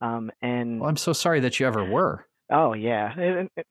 [0.00, 2.26] Um, and well, I'm so sorry that you ever were.
[2.50, 3.66] Oh yeah, it, it,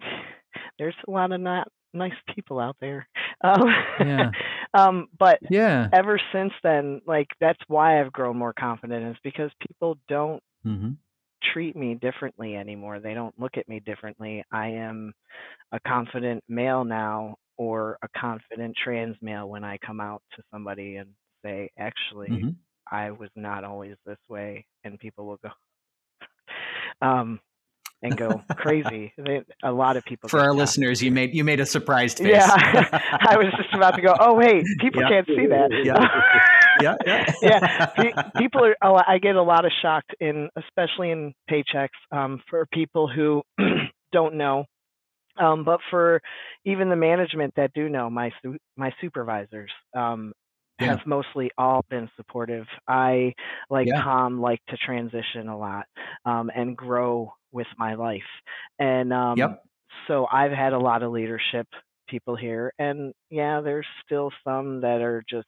[0.79, 3.07] there's a lot of not nice people out there.
[3.43, 3.67] Um,
[3.99, 4.31] yeah.
[4.75, 9.51] Um, but yeah, ever since then, like that's why I've grown more confident is because
[9.65, 10.91] people don't mm-hmm.
[11.53, 12.99] treat me differently anymore.
[12.99, 14.43] They don't look at me differently.
[14.51, 15.13] I am
[15.71, 20.97] a confident male now, or a confident trans male when I come out to somebody
[20.97, 21.09] and
[21.43, 22.49] say, actually, mm-hmm.
[22.91, 25.49] I was not always this way, and people will go.
[27.07, 27.39] um,
[28.05, 29.13] and go crazy.
[29.25, 32.27] They, a lot of people For our listeners, you made you made a surprised face.
[32.27, 34.15] Yeah, I was just about to go.
[34.19, 35.09] Oh wait, people yeah.
[35.09, 35.71] can't see that.
[35.83, 36.07] Yeah,
[37.01, 37.91] yeah, yeah.
[37.97, 38.29] yeah.
[38.37, 38.75] People are.
[38.83, 43.41] Oh, I get a lot of shocked in, especially in Paychex, um, for people who
[44.11, 44.65] don't know.
[45.37, 46.21] Um, but for
[46.65, 48.31] even the management that do know, my
[48.77, 50.33] my supervisors, um,
[50.79, 50.87] yeah.
[50.87, 52.65] have mostly all been supportive.
[52.87, 53.33] I,
[53.69, 54.01] like yeah.
[54.01, 55.85] Tom, like to transition a lot
[56.25, 58.21] um, and grow with my life.
[58.77, 59.63] And um, yep.
[60.07, 61.67] so I've had a lot of leadership
[62.07, 62.71] people here.
[62.77, 65.47] And yeah, there's still some that are just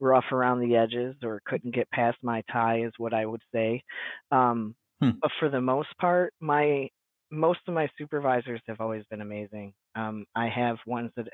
[0.00, 3.82] rough around the edges or couldn't get past my tie, is what I would say.
[4.30, 5.10] Um, hmm.
[5.20, 6.88] But for the most part, my
[7.30, 9.74] most of my supervisors have always been amazing.
[9.96, 11.26] Um, I have ones that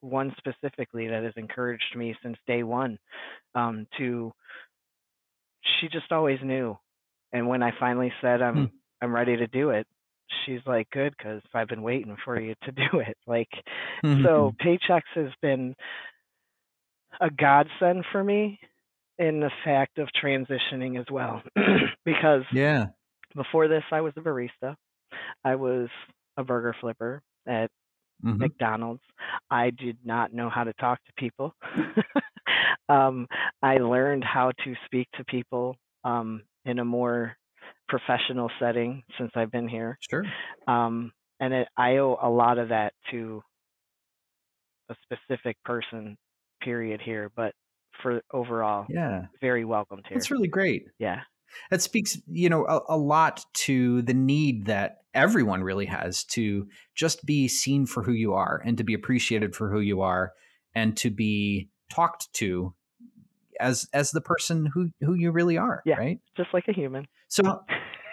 [0.00, 2.96] one specifically that has encouraged me since day one
[3.56, 4.32] um, to
[5.80, 6.78] she just always knew
[7.32, 8.64] and when i finally said i'm hmm.
[9.02, 9.86] I'm ready to do it
[10.44, 13.48] she's like good because i've been waiting for you to do it like
[14.04, 14.24] mm-hmm.
[14.24, 15.74] so Paychex has been
[17.20, 18.58] a godsend for me
[19.18, 21.42] in the fact of transitioning as well
[22.04, 22.86] because yeah
[23.34, 24.74] before this i was a barista
[25.44, 25.88] i was
[26.36, 27.70] a burger flipper at
[28.24, 28.38] mm-hmm.
[28.38, 29.02] McDonald's.
[29.50, 31.54] I did not know how to talk to people.
[32.88, 33.26] um,
[33.62, 37.36] I learned how to speak to people um, in a more
[37.88, 39.98] professional setting since I've been here.
[40.08, 40.24] Sure.
[40.66, 43.42] Um, and it, I owe a lot of that to
[44.90, 46.16] a specific person,
[46.62, 47.30] period, here.
[47.34, 47.52] But
[48.02, 50.16] for overall, yeah, very welcomed here.
[50.16, 50.86] That's really great.
[50.98, 51.20] Yeah.
[51.70, 56.68] That speaks, you know, a, a lot to the need that everyone really has to
[56.94, 60.32] just be seen for who you are and to be appreciated for who you are
[60.74, 62.74] and to be talked to
[63.58, 67.06] as as the person who who you really are yeah, right just like a human
[67.28, 67.60] so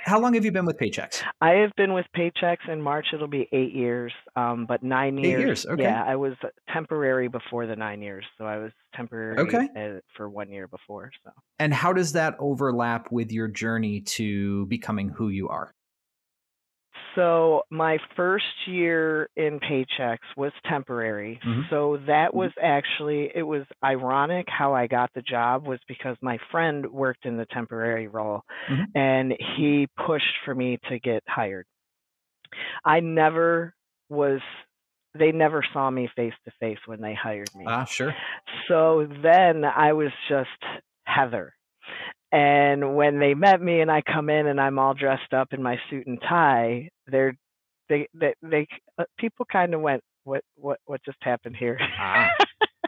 [0.04, 1.24] how long have you been with paychex?
[1.42, 3.08] I have been with paychex in march.
[3.14, 5.66] It'll be eight years um, but nine years, eight years.
[5.66, 5.84] okay.
[5.84, 6.34] yeah i was
[6.72, 10.00] temporary before the nine years so i was temporary okay.
[10.16, 11.32] for one year before so.
[11.60, 15.74] And how does that overlap with your journey to becoming who you are
[17.16, 21.40] so my first year in Paychex was temporary.
[21.46, 21.62] Mm-hmm.
[21.70, 22.38] So that mm-hmm.
[22.38, 27.26] was actually it was ironic how I got the job was because my friend worked
[27.26, 28.84] in the temporary role mm-hmm.
[28.96, 31.66] and he pushed for me to get hired.
[32.86, 33.74] I never
[34.10, 34.42] was
[35.18, 37.66] they never saw me face to face when they hired me.
[37.68, 38.16] Ah, sure.
[38.68, 40.50] So then I was just
[41.06, 41.54] Heather.
[42.34, 45.62] And when they met me and I come in and I'm all dressed up in
[45.62, 47.36] my suit and tie, they're
[47.90, 48.68] they they, they
[48.98, 51.78] uh, people kind of went, what what what just happened here?
[52.00, 52.30] Ah.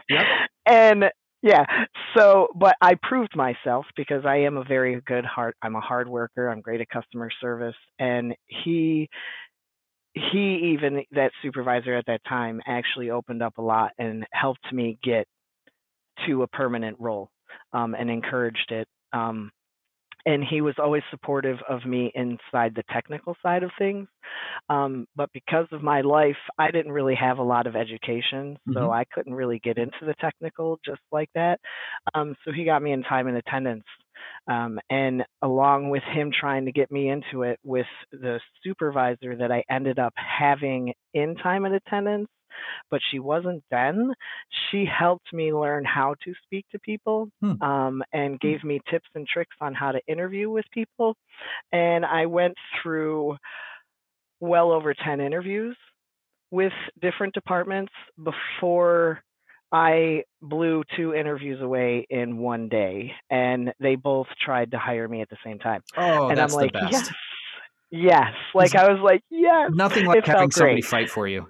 [0.08, 0.22] Yep.
[0.66, 1.04] and
[1.42, 1.64] yeah,
[2.16, 5.56] so but I proved myself because I am a very good heart.
[5.62, 6.48] I'm a hard worker.
[6.48, 9.08] I'm great at customer service, and he
[10.14, 14.98] he even that supervisor at that time actually opened up a lot and helped me
[15.04, 15.28] get
[16.26, 17.30] to a permanent role
[17.72, 19.50] um, and encouraged it um,
[20.26, 24.08] and he was always supportive of me inside the technical side of things.
[24.68, 28.80] Um, but because of my life, I didn't really have a lot of education, so
[28.80, 28.90] mm-hmm.
[28.90, 31.60] I couldn't really get into the technical just like that.
[32.12, 33.84] Um, so he got me in time and attendance.
[34.50, 39.52] Um, and along with him trying to get me into it with the supervisor that
[39.52, 42.28] I ended up having in time and attendance,
[42.90, 44.12] but she wasn't then.
[44.70, 47.60] She helped me learn how to speak to people hmm.
[47.62, 48.48] um, and hmm.
[48.48, 51.16] gave me tips and tricks on how to interview with people.
[51.72, 53.36] And I went through
[54.40, 55.76] well over 10 interviews
[56.50, 59.22] with different departments before
[59.72, 65.22] I blew two interviews away in one day, and they both tried to hire me
[65.22, 65.82] at the same time.
[65.96, 66.92] Oh, and that's I'm like, the best.
[66.92, 67.12] yes,
[67.90, 68.32] yes.
[68.54, 69.70] Like I was like, yes.
[69.74, 71.48] Nothing like having somebody fight for you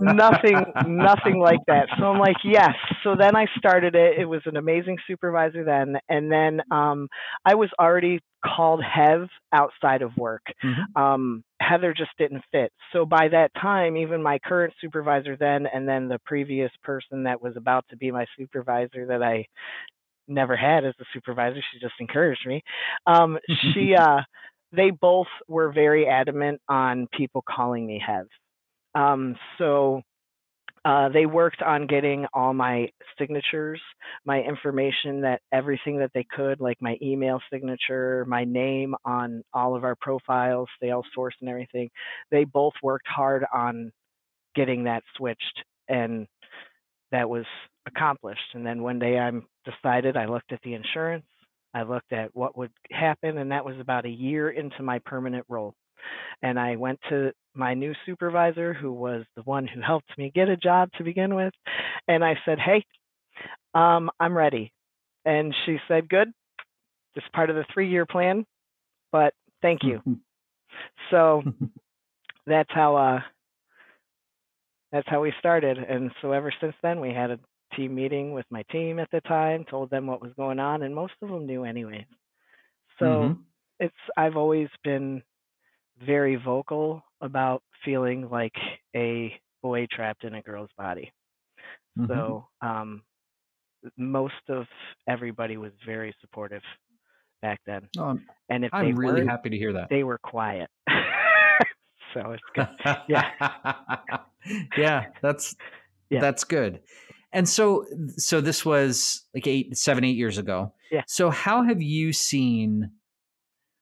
[0.00, 1.88] nothing nothing like that.
[1.98, 2.74] So i'm like yes.
[3.02, 4.18] So then i started it.
[4.18, 5.96] It was an amazing supervisor then.
[6.08, 7.08] And then um
[7.44, 10.42] i was already called hev outside of work.
[10.64, 11.02] Mm-hmm.
[11.02, 12.72] um heather just didn't fit.
[12.92, 17.42] So by that time even my current supervisor then and then the previous person that
[17.42, 19.44] was about to be my supervisor that i
[20.28, 22.62] never had as a supervisor she just encouraged me
[23.06, 23.38] um
[23.72, 24.20] she uh
[24.72, 28.26] they both were very adamant on people calling me hev
[28.94, 30.02] um, so
[30.84, 33.80] uh, they worked on getting all my signatures,
[34.24, 39.76] my information that everything that they could, like my email signature, my name on all
[39.76, 41.90] of our profiles, sales Salesforce and everything.
[42.30, 43.92] They both worked hard on
[44.54, 46.26] getting that switched, and
[47.10, 47.44] that was
[47.86, 48.54] accomplished.
[48.54, 49.30] And then one day I
[49.70, 51.26] decided I looked at the insurance,
[51.74, 55.44] I looked at what would happen, and that was about a year into my permanent
[55.48, 55.74] role.
[56.42, 60.48] And I went to my new supervisor, who was the one who helped me get
[60.48, 61.52] a job to begin with,
[62.08, 62.84] and I said, "Hey,
[63.74, 64.72] um, I'm ready."
[65.24, 66.28] And she said, "Good.
[67.14, 68.44] This is part of the three-year plan,
[69.12, 69.32] but
[69.62, 70.02] thank you."
[71.10, 71.42] so
[72.46, 73.20] that's how uh,
[74.92, 77.38] that's how we started, and so ever since then, we had a
[77.76, 80.94] team meeting with my team at the time, told them what was going on, and
[80.94, 82.06] most of them knew anyways.
[82.98, 83.46] So Mhm.
[83.80, 85.22] it's I've always been
[86.06, 88.54] very vocal about feeling like
[88.94, 89.32] a
[89.62, 91.12] boy trapped in a girl's body.
[91.98, 92.08] Mhm.
[92.08, 93.02] So um,
[93.96, 94.66] most of
[95.08, 96.62] everybody was very supportive
[97.42, 99.88] back then, I'm, and if they I'm really happy to hear that.
[99.90, 100.68] they were quiet.
[102.14, 102.68] so it's good.
[103.08, 103.30] Yeah.
[104.76, 105.54] yeah, that's
[106.10, 106.20] Yeah.
[106.20, 106.80] that's good.
[107.32, 107.84] And so
[108.16, 110.72] so this was like eight, seven, eight years ago.
[110.90, 111.02] Yeah.
[111.06, 112.90] So how have you seen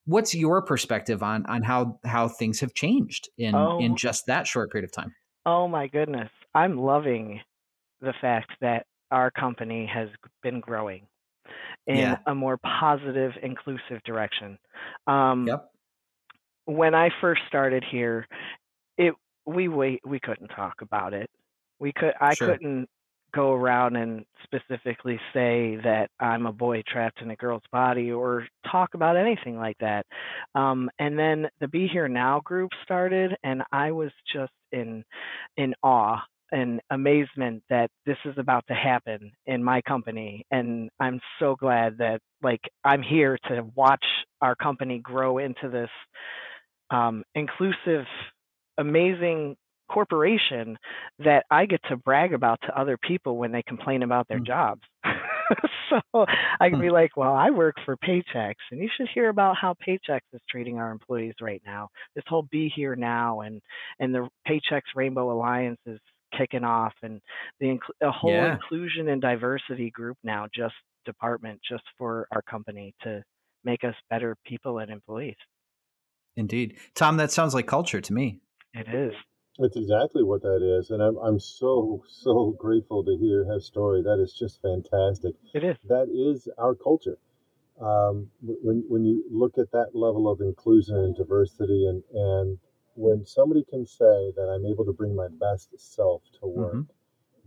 [0.06, 3.78] what's your perspective on on how how things have changed in Oh.
[3.80, 5.14] in just that short period of time?
[5.44, 6.30] Oh my goodness.
[6.54, 7.40] I'm loving
[8.00, 10.08] the fact that our company has
[10.42, 11.06] been growing
[11.86, 12.18] in Yeah.
[12.26, 14.58] a more positive, inclusive direction.
[15.06, 15.70] Um, Yep.
[16.66, 18.26] When I first started here,
[18.98, 19.14] it
[19.46, 21.30] we wait we couldn't talk about it.
[21.78, 22.48] We could I Sure.
[22.52, 22.88] couldn't
[23.36, 28.46] go around and specifically say that I'm a boy trapped in a girl's body or
[28.72, 30.06] talk about anything like that.
[30.54, 35.04] Um, and then the Be Here Now group started, and I was just in
[35.56, 36.22] in awe
[36.52, 40.44] and amazement that this is about to happen in my company.
[40.50, 44.04] And I'm so glad that like I'm here to watch
[44.40, 45.90] our company grow into this
[46.90, 48.06] um, inclusive,
[48.78, 49.56] amazing
[49.88, 50.78] corporation
[51.18, 54.46] that I get to brag about to other people when they complain about their Mm.
[54.46, 54.82] jobs.
[55.90, 56.26] so
[56.60, 59.74] I can be like, well, I work for Paychex, and you should hear about how
[59.74, 61.88] Paychex is treating our employees right now.
[62.14, 63.62] This whole Be Here Now and
[64.00, 66.00] and the Paychex Rainbow Alliance is
[66.36, 67.20] kicking off, and
[67.60, 68.52] the a whole Yeah.
[68.54, 70.74] inclusion and diversity group now, just
[71.04, 73.22] department, just for our company to
[73.64, 75.36] make us better people and employees.
[76.36, 76.76] Indeed.
[76.94, 78.40] Tom, that sounds like culture to me.
[78.74, 79.14] It is.
[79.58, 84.02] That's exactly what that is, and I'm I'm so so grateful to hear her story.
[84.02, 85.34] That is just fantastic.
[85.54, 85.76] It is.
[85.88, 87.18] That is our culture.
[87.80, 92.58] Um, when when you look at that level of inclusion and diversity, and and
[92.94, 96.88] when somebody can say that I'm able to bring my best self to work, Mhm.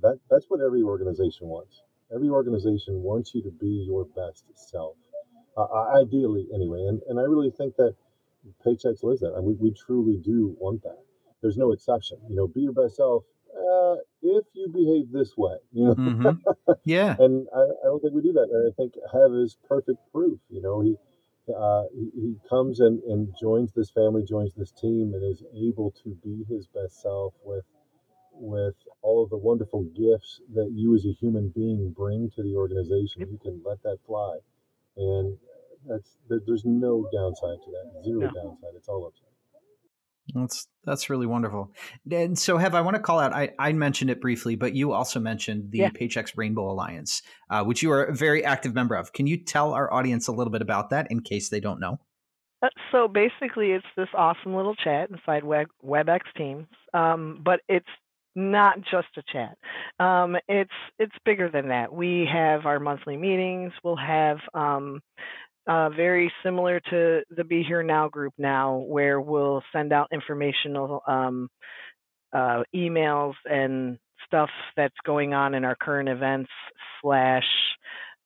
[0.01, 1.81] that that's what every organization wants.
[2.11, 4.95] Every organization wants you to be your best self,
[5.57, 6.85] uh, ideally anyway.
[6.85, 7.95] And and I really think that
[8.65, 9.35] Paychex lives that.
[9.35, 11.03] And we, we truly do want that.
[11.41, 12.17] There's no exception.
[12.29, 13.23] You know, be your best self
[13.55, 15.57] uh, if you behave this way.
[15.71, 16.39] You know, Mhm.
[16.85, 17.15] Yeah.
[17.19, 18.49] and I, I don't think we do that.
[18.51, 20.39] And I think Hev is perfect proof.
[20.49, 20.97] You know, he
[21.55, 25.91] uh, he, he comes and, and joins this family, joins this team, and is able
[26.03, 27.65] to be his best self with
[28.33, 32.55] with all of the wonderful gifts that you as a human being bring to the
[32.55, 33.21] organization.
[33.21, 33.29] Yep.
[33.31, 34.37] You can let that fly,
[34.97, 35.37] and
[35.87, 38.03] that's there's no downside to that.
[38.03, 38.31] Zero No.
[38.33, 38.75] downside.
[38.75, 39.28] It's all upside.
[40.33, 41.71] That's that's really wonderful.
[42.11, 43.33] And so, Hev, I want to call out.
[43.33, 45.89] I, I mentioned it briefly, but you also mentioned the Yeah.
[45.89, 49.13] Paychex Rainbow Alliance, uh, which you are a very active member of.
[49.13, 51.99] Can you tell our audience a little bit about that, in case they don't know?
[52.61, 57.87] Uh, So basically, it's this awesome little chat inside Web, WebEx Teams, um, but it's
[58.35, 59.57] not just a chat.
[59.99, 61.91] Um, it's it's bigger than that.
[61.91, 63.73] We have our monthly meetings.
[63.83, 65.01] We'll have um,
[65.69, 71.03] uh, very similar to the Be Here Now group now, where we'll send out informational
[71.07, 71.47] um,
[72.33, 76.49] uh, emails and stuff that's going on in our current events
[77.01, 77.45] slash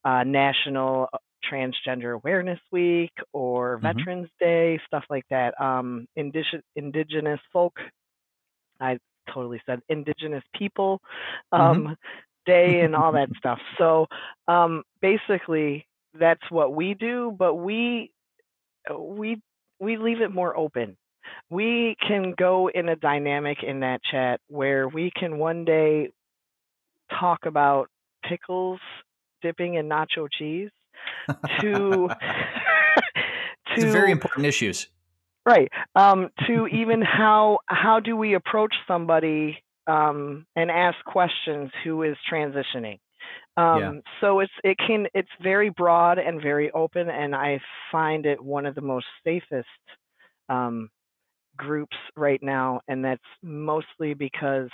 [0.06, 1.08] uh, National
[1.50, 3.82] Transgender Awareness Week or Mhm.
[3.82, 5.58] Veterans Day, stuff like that.
[5.60, 7.78] Um, indig- indigenous folk,
[8.80, 11.00] I totally said indigenous people
[11.52, 11.94] um,
[12.46, 13.60] day and all that stuff.
[13.76, 14.06] So
[14.48, 15.86] um, basically,
[16.18, 18.10] that's what we do, but we
[18.98, 19.40] we
[19.80, 20.96] we leave it more open.
[21.50, 26.10] We can go in a dynamic in that chat where we can one day
[27.18, 27.88] talk about
[28.24, 28.80] pickles
[29.42, 30.70] dipping in nacho cheese
[31.60, 32.08] to
[33.76, 34.88] to very important issues.
[35.44, 42.02] right um, to even how how do we approach somebody um, and ask questions who
[42.02, 42.98] is transitioning
[43.56, 44.12] um, Yeah.
[44.20, 47.58] so it's it can it's very broad and very open and i
[47.90, 49.68] find it one of the most safest
[50.48, 50.88] um,
[51.56, 54.70] groups right now and that's mostly because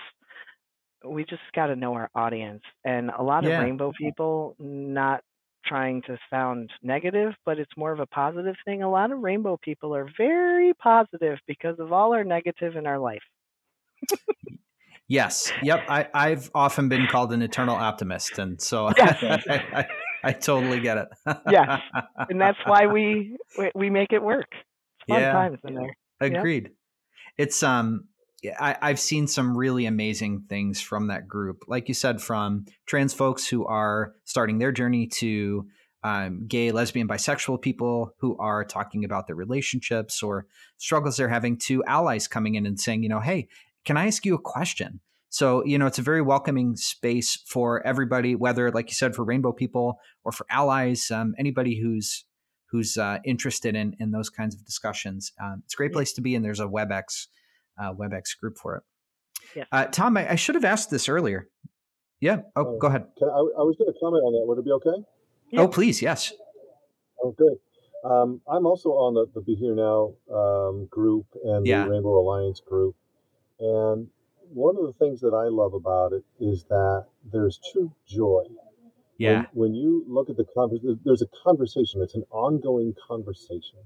[1.05, 3.47] we just got to know our audience and a lot Yeah.
[3.47, 5.23] of rainbow people not
[5.67, 8.83] trying to sound negative, but it's more of a positive thing.
[8.83, 12.99] A lot of rainbow people are very positive because of all our negative in our
[12.99, 13.23] life.
[15.11, 15.53] yes.
[15.63, 15.81] Yep.
[15.89, 18.39] I, I've often been called an eternal optimist.
[18.39, 19.19] And so yes.
[19.23, 19.87] I, I,
[20.25, 21.09] I, totally get it.
[21.51, 21.81] yes.
[22.31, 23.37] And that's why we,
[23.75, 24.49] we make it work.
[25.07, 25.33] Yeah.
[25.33, 25.97] times in there.
[26.21, 26.65] Agreed.
[26.65, 26.73] Yep.
[27.37, 28.05] It's, um,
[28.59, 31.65] I, I've seen some really amazing things from that group.
[31.67, 35.67] Like you said, from trans folks who are starting their journey to
[36.03, 40.47] um, gay, lesbian, bisexual people who are talking about their relationships or
[40.79, 43.49] struggles they're having to allies coming in and saying, you know, hey,
[43.85, 45.01] can I ask you a question?
[45.29, 49.25] So, you know, it's a very welcoming space for everybody, whether, like you said, for
[49.25, 52.25] rainbow people or for allies, um, anybody who's
[52.71, 55.33] who's uh, interested in in those kinds of discussions.
[55.43, 57.29] Um, it's a great place to be, and there's a WebEx
[57.81, 58.83] uh, WebEx group for it.
[59.55, 59.65] Yeah.
[59.73, 61.49] Uh, Tom, I, I, should have asked this earlier.
[62.21, 62.43] Yeah.
[62.55, 63.07] Oh, uh, go ahead.
[63.21, 64.45] I, I, was going to comment on that.
[64.47, 65.05] Would it be okay?
[65.51, 65.61] Yeah.
[65.61, 66.03] Oh, please.
[66.03, 66.33] Yes.
[67.23, 67.57] Oh, good.
[68.05, 71.85] Um, I'm also on the, the Be Here Now um, group and yeah.
[71.85, 72.95] the Rainbow Alliance group.
[73.61, 74.09] And
[74.53, 78.45] one of the things that I love about it is that there's true joy.
[79.19, 79.45] Yeah.
[79.53, 82.03] When, when you look at the conversation, there's a conversation.
[82.03, 83.79] It's an ongoing conversation.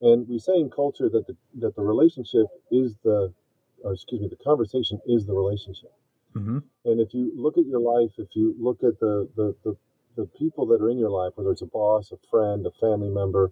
[0.00, 3.34] And we say in culture that the that the relationship is the,
[3.82, 5.92] or excuse me, the conversation is the relationship.
[6.36, 6.58] Mm-hmm.
[6.84, 9.76] And if you look at your life, if you look at the, the the
[10.16, 13.08] the people that are in your life, whether it's a boss, a friend, a family
[13.08, 13.50] member,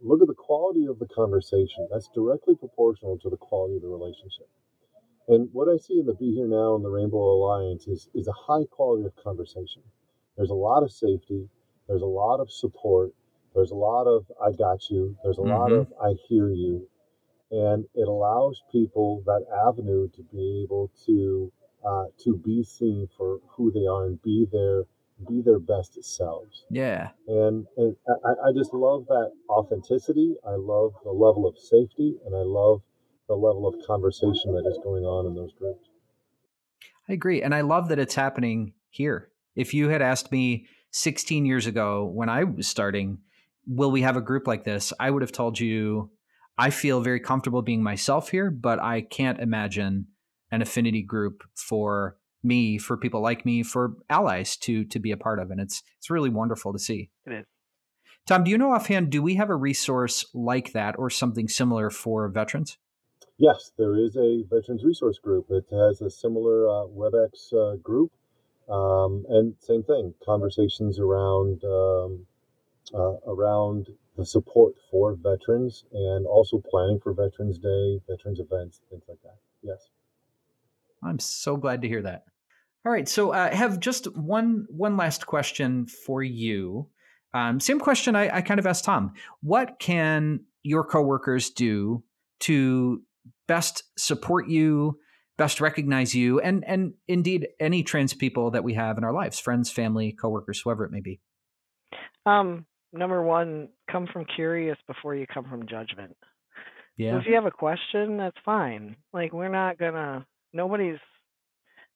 [0.00, 1.86] look at the quality of the conversation.
[1.90, 4.48] That's directly proportional to the quality of the relationship.
[5.28, 8.28] And what I see in the Be Here Now and the Rainbow Alliance is, is
[8.28, 9.82] a high quality of conversation.
[10.36, 11.48] There's a lot of safety,
[11.88, 13.12] there's a lot of support,
[13.54, 15.16] there's a lot of I got you.
[15.22, 15.50] There's a mm-hmm.
[15.50, 16.88] lot of I hear you.
[17.50, 21.52] And it allows people that avenue to be able to
[21.86, 24.84] uh, to be seen for who they are and be their
[25.28, 26.64] be their best selves.
[26.70, 27.10] Yeah.
[27.28, 30.34] And, and I, I just love that authenticity.
[30.44, 32.82] I love the level of safety and I love
[33.28, 35.88] the level of conversation that is going on in those groups.
[37.08, 37.42] I agree.
[37.42, 39.30] And I love that it's happening here.
[39.56, 43.18] If you had asked me 16 years ago when I was starting,
[43.66, 44.92] will we have a group like this?
[44.98, 46.10] I would have told you,
[46.56, 50.06] I feel very comfortable being myself here, but I can't imagine
[50.50, 55.16] an affinity group for me, for people like me, for allies to to be a
[55.16, 57.10] part of, and it's it's really wonderful to see.
[57.26, 57.46] It is.
[58.26, 59.10] Tom, do you know offhand?
[59.10, 62.78] Do we have a resource like that or something similar for veterans?
[63.38, 65.46] Yes, there is a veterans resource group.
[65.50, 68.12] It has a similar uh, WebEx uh, group,
[68.68, 72.26] um, and same thing, conversations around um,
[72.94, 79.02] uh, around the support for veterans and also planning for Veterans Day, veterans events, things
[79.08, 79.36] like that.
[79.62, 79.88] Yes.
[81.02, 82.24] I'm so glad to hear that.
[82.86, 86.88] All right, so uh, I have just one one last question for you.
[87.32, 89.14] Um, same question I, I kind of asked Tom.
[89.42, 92.04] What can your coworkers do
[92.40, 93.02] to
[93.46, 94.98] best support you,
[95.36, 99.38] best recognize you, and and indeed any trans people that we have in our lives,
[99.38, 101.20] friends, family, coworkers, whoever it may be?
[102.26, 106.16] Um, number one, come from curious before you come from judgment.
[106.96, 107.12] Yeah.
[107.12, 108.96] So if you have a question, that's fine.
[109.12, 110.26] Like we're not gonna.
[110.52, 110.98] Nobody's.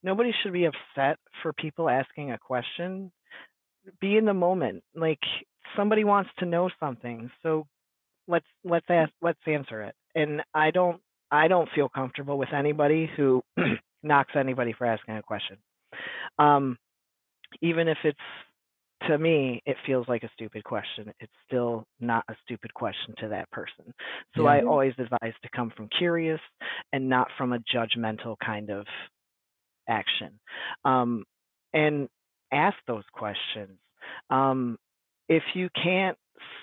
[0.02, 3.10] Nobody should be upset for people asking a question.
[4.00, 4.84] Be in the moment.
[4.94, 5.20] Like
[5.76, 7.66] somebody wants to know something, so
[8.26, 9.94] let's let's ask let's answer it.
[10.14, 11.00] And I don't
[11.30, 13.42] I don't feel comfortable with anybody who
[14.02, 15.56] knocks anybody for asking a question.
[16.38, 16.78] Um,
[17.62, 18.18] even if it's
[19.06, 21.12] to me, it feels like a stupid question.
[21.20, 23.94] It's still not a stupid question to that person.
[24.36, 24.48] So yeah.
[24.48, 26.40] I always advise to come from curious
[26.92, 28.86] and not from a judgmental kind of
[29.88, 30.40] action.
[30.84, 31.24] Um,
[31.72, 32.08] and
[32.52, 33.78] ask those questions.
[34.30, 34.78] Um,
[35.28, 36.16] if you can't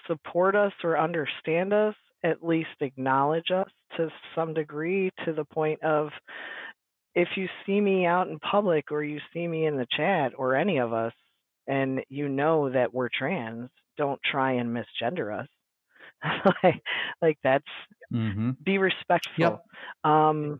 [0.07, 1.95] support us or understand us,
[2.25, 6.09] at least acknowledge us to some degree to the point of
[7.13, 10.55] if you see me out in public or you see me in the chat or
[10.55, 11.13] any of us,
[11.67, 15.47] and you know that we're trans, don't try and misgender us.
[16.63, 16.81] like,
[17.21, 17.63] like that's
[18.13, 18.51] mm-hmm.
[18.63, 19.33] be respectful.
[19.37, 19.63] Yep.
[20.03, 20.59] Um,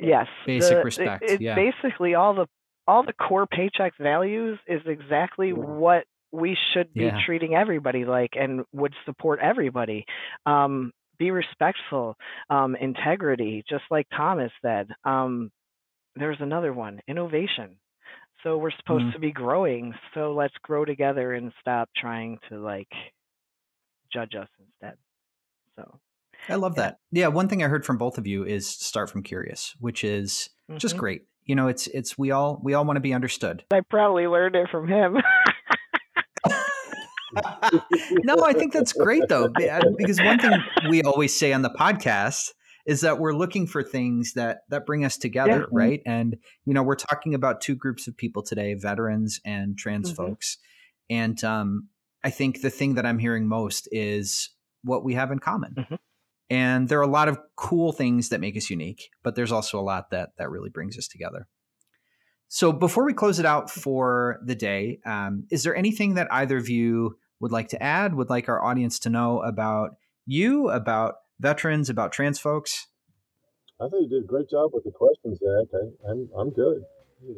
[0.00, 1.24] yes, basic the, respect.
[1.24, 1.54] It, yeah.
[1.54, 2.46] basically all the
[2.88, 7.18] all the core paycheck values is exactly what we should be yeah.
[7.24, 10.04] treating everybody like and would support everybody.
[10.44, 12.16] Um, be respectful,
[12.50, 14.88] um, integrity, just like Thomas said.
[15.04, 15.50] Um,
[16.14, 17.76] there's another one, innovation.
[18.42, 19.12] So we're supposed mm.
[19.14, 19.94] to be growing.
[20.14, 22.88] So let's grow together and stop trying to like
[24.12, 24.96] judge us instead.
[25.76, 25.98] So
[26.48, 26.82] I love yeah.
[26.82, 26.98] that.
[27.10, 30.50] Yeah, one thing I heard from both of you is start from curious, which is
[30.70, 30.78] mm-hmm.
[30.78, 31.22] just great.
[31.44, 33.64] You know, it's it's we all we all want to be understood.
[33.72, 35.16] I probably learned it from him.
[38.24, 40.52] no, I think that's great though, uh, because one thing
[40.88, 42.50] we always say on the podcast
[42.86, 45.66] is that we're looking for things that that bring us together, yeah.
[45.72, 46.00] right?
[46.06, 50.24] And you know, we're talking about two groups of people today: veterans and trans mm-hmm.
[50.24, 50.58] folks.
[51.10, 51.88] And um,
[52.24, 54.50] I think the thing that I'm hearing most is
[54.82, 55.74] what we have in common.
[55.76, 55.94] Mm-hmm.
[56.48, 59.80] And there are a lot of cool things that make us unique, but there's also
[59.80, 61.48] a lot that that really brings us together.
[62.48, 66.56] So before we close it out for the day, um, is there anything that either
[66.56, 68.14] of you would like to add?
[68.14, 72.86] Would like our audience to know about you, about veterans, about trans folks?
[73.80, 75.68] I think you did a great job with the questions, Zach.
[75.74, 76.82] I, am I'm, I'm good.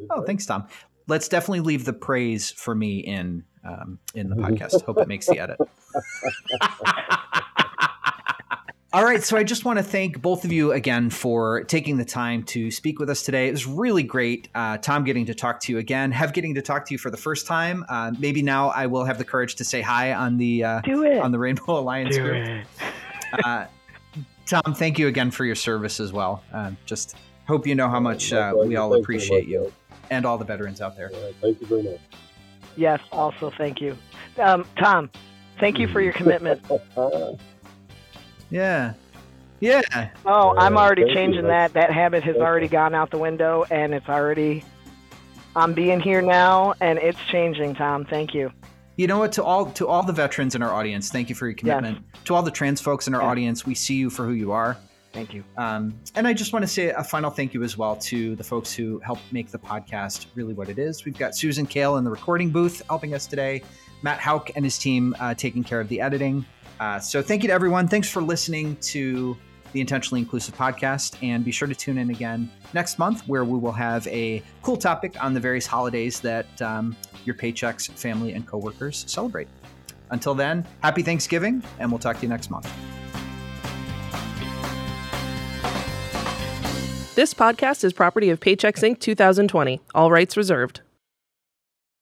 [0.09, 0.27] Oh, great.
[0.27, 0.67] thanks, Tom.
[1.07, 4.83] Let's definitely leave the praise for me in um, in the podcast.
[4.83, 5.57] Hope it makes the edit.
[8.91, 12.05] All right, so I just want to thank both of you again for taking the
[12.05, 13.47] time to speak with us today.
[13.47, 16.11] It was really great, uh, Tom, getting to talk to you again.
[16.11, 17.85] Hev getting to talk to you for the first time.
[17.87, 20.81] Uh, maybe now I will have the courage to say hi on the uh,
[21.21, 22.65] on the Rainbow Alliance Do group.
[23.43, 23.65] Uh,
[24.47, 26.43] Tom, thank you again for your service as well.
[26.51, 27.15] Uh, just
[27.47, 29.71] hope you know how much uh, we all appreciate you
[30.09, 31.11] and all the veterans out there.
[31.41, 31.99] thank you very much.
[32.75, 33.95] Yes, also thank you,
[34.39, 35.11] um, Tom.
[35.59, 36.59] Thank you for your commitment.
[38.49, 38.93] Yeah.
[39.59, 40.09] Yeah.
[40.25, 41.73] Oh, I'm already changing that.
[41.73, 44.63] That habit has already gone out the window, and it's already.
[45.55, 47.75] I'm being here now, and it's changing.
[47.75, 48.51] Tom, thank you.
[48.95, 49.31] You know what?
[49.33, 51.99] To all to all the veterans in our audience, thank you for your commitment.
[52.13, 52.23] Yes.
[52.25, 53.27] To all the trans folks in our yes.
[53.27, 54.77] audience, we see you for who you are.
[55.11, 55.43] Thank you.
[55.57, 58.43] Um, and I just want to say a final thank you as well to the
[58.43, 61.03] folks who helped make the podcast really what it is.
[61.03, 63.63] We've got Susan Kale in the recording booth helping us today,
[64.03, 66.45] Matt Hauk and his team uh, taking care of the editing.
[66.79, 67.87] Uh, so thank you to everyone.
[67.87, 69.37] Thanks for listening to
[69.73, 71.21] the Intentionally Inclusive podcast.
[71.21, 74.77] And be sure to tune in again next month, where we will have a cool
[74.77, 79.47] topic on the various holidays that um, your Paychex, family, and coworkers celebrate.
[80.11, 82.71] Until then, happy Thanksgiving, and we'll talk to you next month.
[87.15, 88.99] This podcast is property of Paychex Inc.
[88.99, 90.81] 2020, all rights reserved.